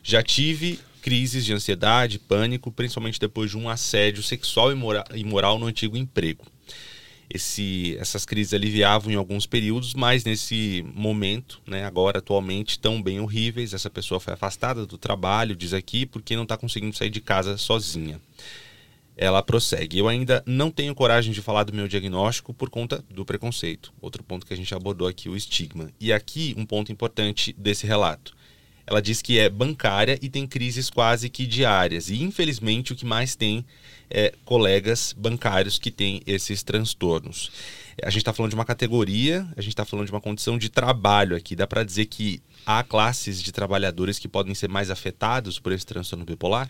[0.01, 5.67] Já tive crises de ansiedade, pânico, principalmente depois de um assédio sexual e moral no
[5.67, 6.43] antigo emprego.
[7.33, 13.19] Esse, essas crises aliviavam em alguns períodos, mas nesse momento, né, agora atualmente, tão bem
[13.19, 13.73] horríveis.
[13.73, 17.57] Essa pessoa foi afastada do trabalho, diz aqui, porque não está conseguindo sair de casa
[17.57, 18.21] sozinha.
[19.17, 19.97] Ela prossegue.
[19.97, 23.91] Eu ainda não tenho coragem de falar do meu diagnóstico por conta do preconceito.
[23.99, 25.89] Outro ponto que a gente abordou aqui, o estigma.
[25.99, 28.35] E aqui um ponto importante desse relato.
[28.85, 32.09] Ela diz que é bancária e tem crises quase que diárias.
[32.09, 33.65] E infelizmente o que mais tem
[34.09, 37.51] é colegas bancários que têm esses transtornos.
[38.01, 40.69] A gente está falando de uma categoria, a gente está falando de uma condição de
[40.69, 41.55] trabalho aqui.
[41.55, 45.85] Dá para dizer que há classes de trabalhadores que podem ser mais afetados por esse
[45.85, 46.69] transtorno bipolar?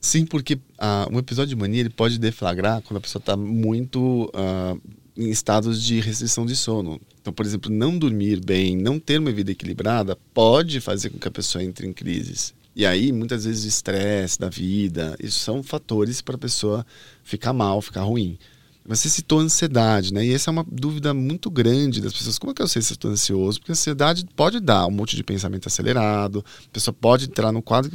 [0.00, 4.30] Sim, porque uh, um episódio de mania ele pode deflagrar quando a pessoa está muito
[4.34, 4.80] uh,
[5.16, 7.00] em estados de restrição de sono.
[7.28, 11.28] Então, por exemplo, não dormir bem, não ter uma vida equilibrada, pode fazer com que
[11.28, 12.54] a pessoa entre em crises.
[12.74, 16.86] E aí, muitas vezes, o estresse da vida, isso são fatores para a pessoa
[17.22, 18.38] ficar mal, ficar ruim.
[18.86, 20.24] Você citou ansiedade, né?
[20.24, 22.38] E essa é uma dúvida muito grande das pessoas.
[22.38, 23.58] Como é que eu sei se estou ansioso?
[23.58, 27.90] Porque ansiedade pode dar um monte de pensamento acelerado, a pessoa pode entrar no quadro.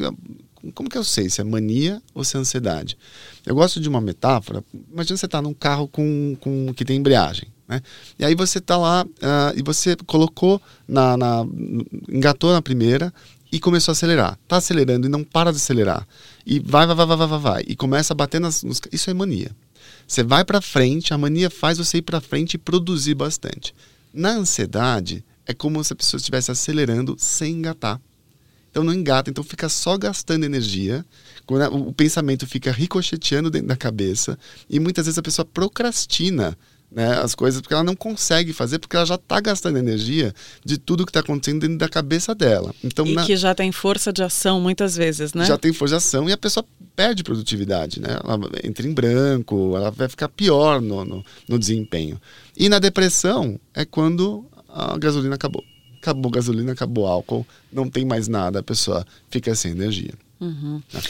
[0.76, 2.96] Como que eu sei se é mania ou se é ansiedade?
[3.43, 4.63] Eu gosto de uma metáfora.
[4.91, 7.48] Imagina você estar tá num carro com, com que tem embreagem.
[7.67, 7.82] Né?
[8.19, 11.45] E aí você está lá uh, e você colocou na, na,
[12.10, 13.13] engatou na primeira
[13.52, 14.38] e começou a acelerar.
[14.43, 16.08] Está acelerando e não para de acelerar.
[16.45, 17.63] E vai, vai, vai, vai, vai, vai.
[17.67, 18.63] E começa a bater nas.
[18.63, 19.52] Nos, isso é mania.
[20.08, 23.73] Você vai para frente, a mania faz você ir para frente e produzir bastante.
[24.13, 27.99] Na ansiedade, é como se a pessoa estivesse acelerando sem engatar.
[28.69, 31.06] Então não engata, então fica só gastando energia.
[31.71, 36.58] O pensamento fica ricocheteando dentro da cabeça e muitas vezes a pessoa procrastina
[36.93, 40.77] né, as coisas porque ela não consegue fazer porque ela já está gastando energia de
[40.77, 42.73] tudo que está acontecendo dentro da cabeça dela.
[42.84, 43.25] Então, e na...
[43.25, 45.45] que já tem força de ação muitas vezes, né?
[45.45, 48.19] Já tem força de ação e a pessoa perde produtividade, né?
[48.23, 52.21] Ela entra em branco, ela vai ficar pior no, no, no desempenho.
[52.56, 55.63] E na depressão é quando a gasolina acabou.
[55.99, 60.13] Acabou gasolina, acabou álcool, não tem mais nada, a pessoa fica sem energia.
[60.39, 60.82] Uhum.
[60.93, 61.01] Né?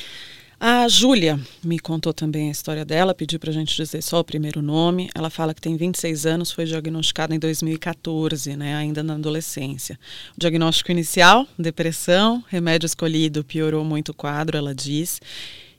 [0.65, 4.23] A Júlia me contou também a história dela, pediu para a gente dizer só o
[4.23, 5.09] primeiro nome.
[5.13, 9.99] Ela fala que tem 26 anos, foi diagnosticada em 2014, né, ainda na adolescência.
[10.37, 15.19] O diagnóstico inicial, depressão, remédio escolhido piorou muito o quadro, ela diz.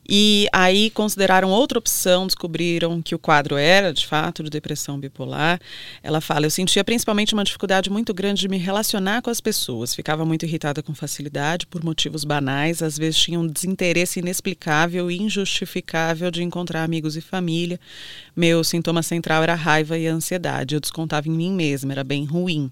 [0.09, 5.61] E aí consideraram outra opção, descobriram que o quadro era, de fato, de depressão bipolar.
[6.03, 9.95] Ela fala: Eu sentia principalmente uma dificuldade muito grande de me relacionar com as pessoas.
[9.95, 12.83] Ficava muito irritada com facilidade, por motivos banais.
[12.83, 17.81] Às vezes tinha um desinteresse inexplicável e injustificável de encontrar amigos e família.
[18.37, 20.75] Meu sintoma central era raiva e ansiedade.
[20.75, 22.71] Eu descontava em mim mesma, era bem ruim.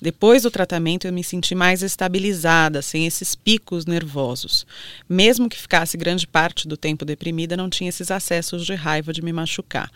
[0.00, 4.66] Depois do tratamento, eu me senti mais estabilizada, sem esses picos nervosos.
[5.08, 9.22] Mesmo que ficasse grande parte do tempo deprimida, não tinha esses acessos de raiva de
[9.22, 9.90] me machucar.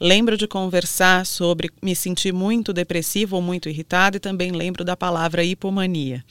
[0.00, 4.96] Lembro de conversar sobre me sentir muito depressiva ou muito irritada e também lembro da
[4.96, 6.24] palavra hipomania.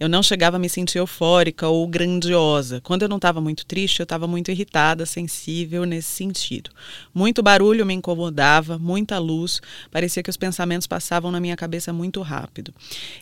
[0.00, 2.80] Eu não chegava a me sentir eufórica ou grandiosa.
[2.80, 6.70] Quando eu não estava muito triste, eu estava muito irritada, sensível nesse sentido.
[7.12, 9.60] Muito barulho me incomodava, muita luz,
[9.90, 12.72] parecia que os pensamentos passavam na minha cabeça muito rápido.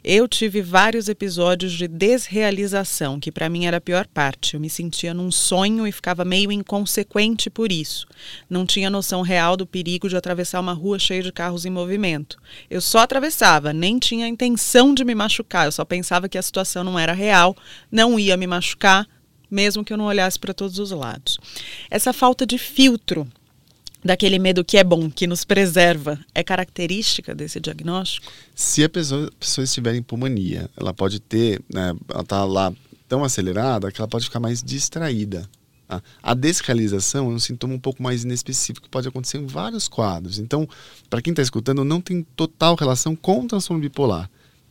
[0.04, 4.54] Eu tive vários episódios de desrealização, que para mim era a pior parte.
[4.54, 8.06] Eu me sentia num sonho e ficava meio inconsequente por isso.
[8.48, 12.38] Não tinha noção real do perigo de atravessar uma rua cheia de carros em movimento.
[12.70, 16.67] Eu só atravessava, nem tinha intenção de me machucar, eu só pensava que a situação
[16.84, 17.56] não era real,
[17.90, 19.06] não ia me machucar,
[19.50, 21.38] mesmo que eu não olhasse para todos os lados.
[21.90, 23.26] Essa falta de filtro
[24.04, 28.30] daquele medo que é bom, que nos preserva, é característica desse diagnóstico?
[28.54, 32.72] Se a pessoa, a pessoa estiver em pulmonia, ela pode ter, né, ela está lá
[33.08, 35.48] tão acelerada que ela pode ficar mais distraída.
[35.86, 36.02] Tá?
[36.22, 40.38] A desrealização é um sintoma um pouco mais inespecífico que pode acontecer em vários quadros.
[40.38, 40.68] Então,
[41.08, 44.30] para quem está escutando, não tem total relação com o transtorno bipolar.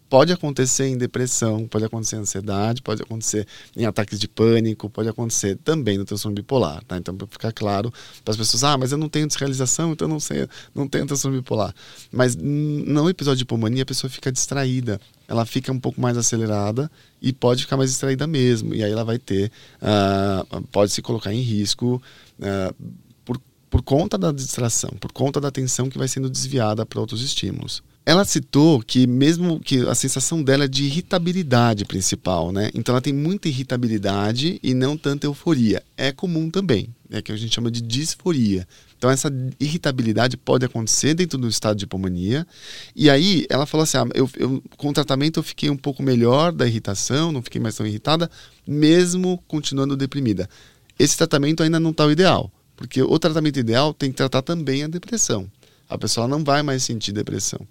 [0.09, 3.45] Pode acontecer em depressão, pode acontecer em ansiedade, pode acontecer
[3.75, 6.97] em ataques de pânico, pode acontecer também no transtorno bipolar, tá?
[6.97, 7.91] Então, para ficar claro
[8.23, 11.37] para as pessoas, ah, mas eu não tenho desrealização, então não sei, não tenho transtorno
[11.37, 11.73] bipolar.
[12.11, 16.89] Mas no episódio de hipomania, a pessoa fica distraída, ela fica um pouco mais acelerada
[17.21, 18.73] e pode ficar mais distraída mesmo.
[18.73, 19.51] E aí ela vai ter,
[19.81, 22.01] uh, pode se colocar em risco
[22.39, 22.93] uh,
[23.25, 23.39] por,
[23.69, 27.83] por conta da distração, por conta da atenção que vai sendo desviada para outros estímulos.
[28.07, 32.71] Ela citou que mesmo que a sensação dela é de irritabilidade principal, né?
[32.73, 35.83] Então ela tem muita irritabilidade e não tanta euforia.
[35.97, 38.65] É comum também, é que a gente chama de disforia.
[38.97, 39.29] Então essa
[39.59, 42.47] irritabilidade pode acontecer dentro do estado de hipomania.
[42.95, 46.01] E aí ela falou assim: ah, eu, eu, com o tratamento eu fiquei um pouco
[46.01, 48.31] melhor da irritação, não fiquei mais tão irritada,
[48.65, 50.49] mesmo continuando deprimida.
[50.97, 54.85] Esse tratamento ainda não está o ideal, porque o tratamento ideal tem que tratar também
[54.85, 55.51] a depressão.
[55.89, 57.67] A pessoa não vai mais sentir depressão.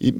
[0.00, 0.12] E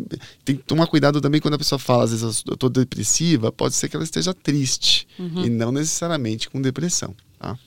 [0.44, 3.74] tem que tomar cuidado também quando a pessoa fala, às vezes eu estou depressiva, pode
[3.74, 5.44] ser que ela esteja triste uhum.
[5.44, 7.14] e não necessariamente com depressão.
[7.38, 7.58] Tá?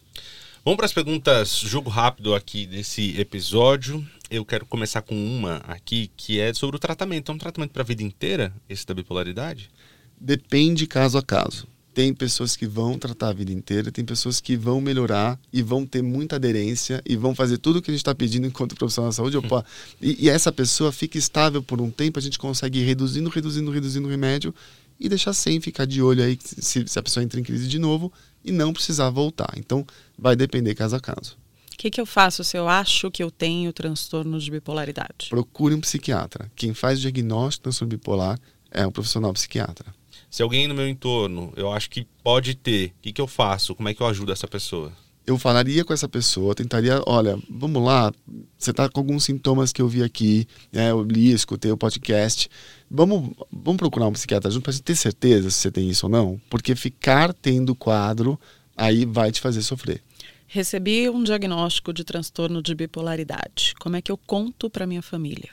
[0.66, 4.05] Vamos para as perguntas, jogo rápido aqui desse episódio.
[4.30, 7.32] Eu quero começar com uma aqui que é sobre o tratamento.
[7.32, 9.70] É um tratamento para a vida inteira, esse da bipolaridade?
[10.20, 11.68] Depende caso a caso.
[11.94, 15.86] Tem pessoas que vão tratar a vida inteira, tem pessoas que vão melhorar e vão
[15.86, 19.10] ter muita aderência e vão fazer tudo o que a gente está pedindo enquanto profissional
[19.10, 19.38] da saúde.
[19.38, 19.66] Opa,
[20.02, 23.72] e, e, essa pessoa fica estável por um tempo, a gente consegue ir reduzindo, reduzindo,
[23.72, 24.54] reduzindo o remédio
[25.00, 27.80] e deixar sem ficar de olho aí se, se a pessoa entra em crise de
[27.80, 28.12] novo
[28.44, 29.54] e não precisar voltar.
[29.58, 29.86] Então,
[30.18, 31.38] vai depender caso a caso.
[31.74, 35.30] O que, que eu faço se eu acho que eu tenho transtorno de bipolaridade?
[35.30, 36.52] Procure um psiquiatra.
[36.54, 39.99] Quem faz diagnóstico de transtorno bipolar é um profissional psiquiatra.
[40.30, 43.74] Se alguém no meu entorno eu acho que pode ter, o que, que eu faço?
[43.74, 44.92] Como é que eu ajudo essa pessoa?
[45.26, 48.12] Eu falaria com essa pessoa, tentaria, olha, vamos lá,
[48.58, 52.50] você está com alguns sintomas que eu vi aqui, né, eu li, escutei o podcast,
[52.90, 56.42] vamos, vamos procurar um psiquiatra junto para ter certeza se você tem isso ou não,
[56.50, 58.40] porque ficar tendo quadro
[58.76, 60.02] aí vai te fazer sofrer.
[60.48, 63.76] Recebi um diagnóstico de transtorno de bipolaridade.
[63.80, 65.50] Como é que eu conto para minha família?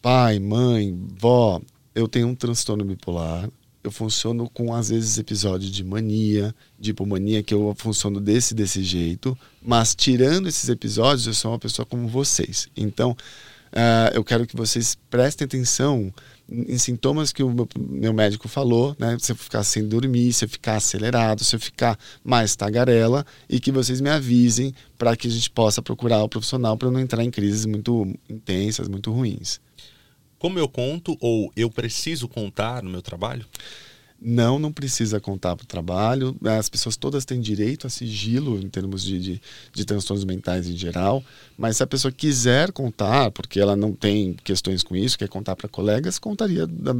[0.00, 1.60] Pai, mãe, vó,
[1.96, 3.50] eu tenho um transtorno bipolar
[3.84, 8.82] eu funciono com, às vezes, episódios de mania, de hipomania, que eu funciono desse desse
[8.82, 12.66] jeito, mas tirando esses episódios, eu sou uma pessoa como vocês.
[12.74, 16.10] Então, uh, eu quero que vocês prestem atenção
[16.48, 19.16] em sintomas que o meu, médico falou, né?
[19.20, 23.60] Se eu ficar sem dormir, se eu ficar acelerado, se eu ficar mais tagarela, e
[23.60, 27.22] que vocês me avisem para que a gente possa procurar o profissional para não entrar
[27.22, 29.60] em crises muito intensas, muito ruins.
[30.38, 33.46] Como eu conto ou eu preciso contar no meu trabalho?
[34.26, 36.34] Não, não precisa contar para o trabalho.
[36.58, 40.74] As pessoas todas têm direito a sigilo em termos de, de, de, transtornos mentais em
[40.74, 41.22] geral.
[41.58, 45.54] Mas se a pessoa quiser contar, porque ela não tem questões com isso, quer contar
[45.56, 46.94] para colegas, contaria da,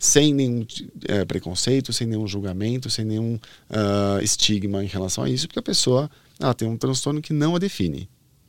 [0.00, 0.66] sem nenhum
[1.06, 3.34] é, preconceito, sem nenhum julgamento, sem nenhum
[3.70, 6.10] uh, estigma em relação a isso, porque a pessoa
[6.40, 8.08] ela tem um transtorno que não a define.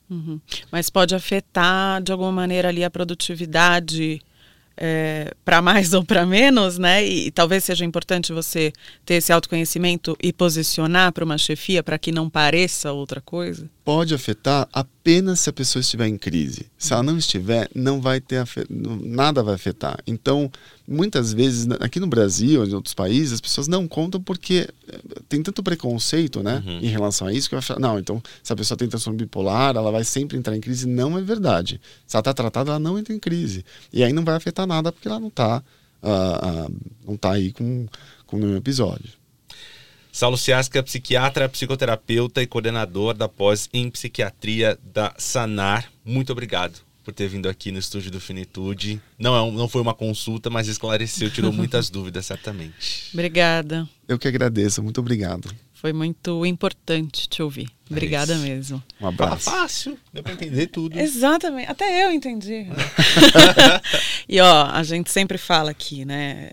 [0.10, 0.39] Uhum.
[0.72, 4.22] Mas pode afetar de alguma maneira ali a produtividade
[4.78, 7.05] é, para mais ou para menos, né?
[7.05, 8.72] E, e, talvez seja importante você
[9.05, 13.70] ter esse autoconhecimento e posicionar para uma chefia para que não pareça outra coisa?
[13.88, 16.65] Pode afetar apenas se a pessoa estiver em crise.
[16.77, 19.97] Se ela não estiver, não vai ter nada vai afetar.
[20.05, 20.51] Então,
[20.85, 25.41] muitas vezes aqui no Brasil, em outros países, as pessoas não contam porque eh, tem
[25.41, 26.79] tanto preconceito, né, uhum.
[26.79, 29.77] em relação a isso que vai falar, não, então se a pessoa tem transtorno bipolar,
[29.77, 31.79] ela vai sempre entrar em crise, não é verdade.
[32.05, 33.63] Se ela está tratada, ela não entra em crise.
[33.93, 35.63] E aí não vai afetar nada porque ela não está
[36.03, 36.75] uh, uh,
[37.07, 37.88] não tá aí com
[38.25, 39.11] com nenhum episódio.
[40.18, 45.91] Saulo Ciasca, psiquiatra, psicoterapeuta e coordenador da pós em psiquiatria da Sanar.
[46.03, 48.99] Muito obrigado por ter vindo aqui no estúdio do Finitude.
[49.20, 53.11] Não, é um, não foi uma consulta, mas esclareceu, tirou muitas dúvidas, certamente.
[53.13, 53.88] Obrigada.
[54.07, 55.53] Eu que agradeço, muito obrigado.
[55.72, 57.70] Foi muito importante te ouvir.
[57.88, 58.82] É Obrigada é mesmo.
[58.99, 59.43] Um abraço.
[59.43, 60.97] Fala fácil, deu pra entender tudo.
[60.99, 62.65] Exatamente, até eu entendi.
[64.28, 66.49] e ó, a gente sempre fala aqui, né?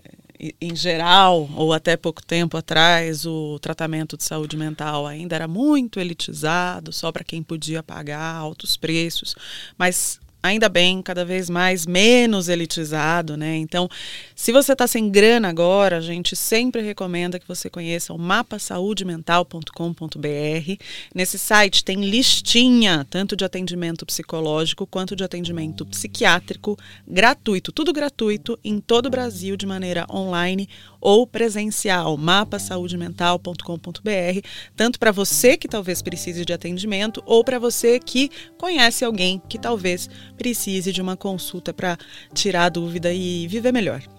[0.59, 5.99] Em geral, ou até pouco tempo atrás, o tratamento de saúde mental ainda era muito
[5.99, 9.35] elitizado, só para quem podia pagar altos preços.
[9.77, 13.57] Mas ainda bem, cada vez mais menos elitizado, né?
[13.57, 13.89] Então,
[14.35, 20.83] se você está sem grana agora, a gente sempre recomenda que você conheça o mapasaudemental.com.br.
[21.13, 26.77] Nesse site tem listinha tanto de atendimento psicológico quanto de atendimento psiquiátrico
[27.07, 30.69] gratuito, tudo gratuito em todo o Brasil de maneira online
[31.05, 38.31] ou presencial, mapasaudemental.com.br, tanto para você que talvez precise de atendimento ou para você que
[38.57, 41.95] conhece alguém que talvez precise de uma consulta para
[42.33, 44.14] tirar a dúvida e viver melhor.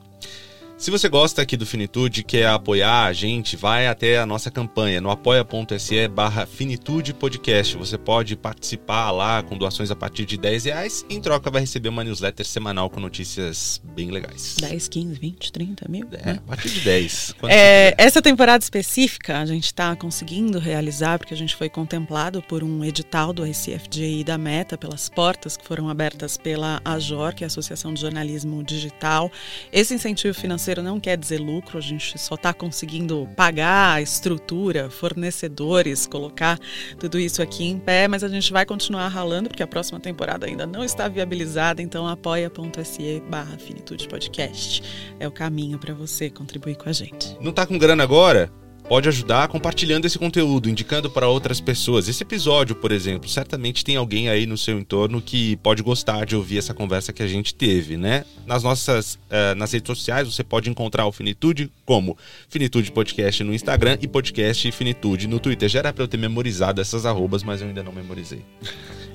[0.79, 5.01] Se você gosta aqui do Finitude, quer apoiar a gente, vai até a nossa campanha
[5.01, 7.79] no apoia.se barra Finitude Podcast.
[7.79, 11.63] Você pode participar lá com doações a partir de 10 reais e em troca vai
[11.63, 14.57] receber uma newsletter semanal com notícias bem legais.
[14.61, 16.09] 10, 15, 20, 30 mil?
[16.13, 17.35] É, a partir de 10.
[17.49, 22.65] É, essa temporada específica a gente está conseguindo realizar porque a gente foi contemplado por
[22.65, 27.45] um edital do ICFJ e da Meta pelas portas que foram abertas pela AJOR, que
[27.45, 29.31] é a Associação de Jornalismo Digital.
[29.73, 34.03] Esse incentivo financeiro financeiro não quer dizer lucro, a gente só está conseguindo pagar a
[34.03, 36.59] estrutura, fornecedores, colocar
[36.99, 40.47] tudo isso aqui em pé, mas a gente vai continuar ralando, porque a próxima temporada
[40.47, 44.83] ainda não está viabilizada, então apoia.se barra Finitude Podcast.
[45.21, 47.37] É o caminho para você contribuir com a gente.
[47.41, 48.51] Não está com grana agora?
[48.89, 52.09] Pode ajudar compartilhando esse conteúdo, indicando para outras pessoas.
[52.09, 56.37] Esse episódio, por exemplo, certamente tem alguém aí no seu entorno que pode gostar de
[56.37, 58.25] ouvir essa conversa que a gente teve, né?
[58.47, 62.17] Nas nossas uh, nas redes sociais você pode encontrar o Finitude como
[62.49, 65.69] Finitude Podcast no Instagram e Podcast Finitude no Twitter.
[65.69, 68.43] Já era para eu ter memorizado essas arrobas, mas eu ainda não memorizei.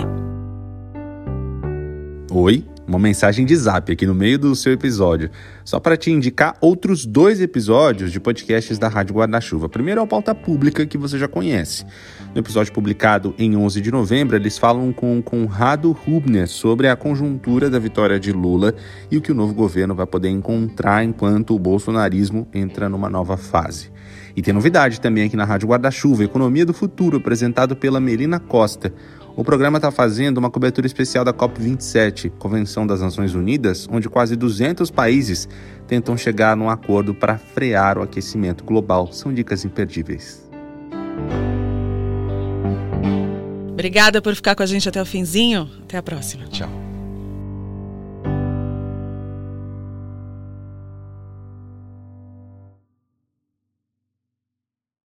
[2.33, 5.31] Oi uma mensagem de zap aqui no meio do seu episódio,
[5.65, 9.69] só para te indicar outros dois episódios de podcasts da Rádio Guarda-Chuva.
[9.69, 11.85] Primeiro é o Pauta Pública, que você já conhece.
[12.35, 17.71] No episódio publicado em 11 de novembro, eles falam com Conrado Rubner sobre a conjuntura
[17.71, 18.75] da vitória de Lula
[19.11, 23.37] e o que o novo governo vai poder encontrar enquanto o bolsonarismo entra numa nova
[23.37, 23.93] fase.
[24.35, 28.93] E tem novidade também aqui na Rádio Guarda-Chuva, Economia do Futuro, apresentado pela Melina Costa.
[29.35, 34.37] O programa está fazendo uma cobertura especial da COP27, Convenção das Nações Unidas, onde quase
[34.37, 35.49] 200 países
[35.87, 39.11] tentam chegar num acordo para frear o aquecimento global.
[39.11, 40.51] São dicas imperdíveis.
[43.71, 45.69] Obrigada por ficar com a gente até o finzinho.
[45.83, 46.45] Até a próxima.
[46.49, 46.92] Tchau.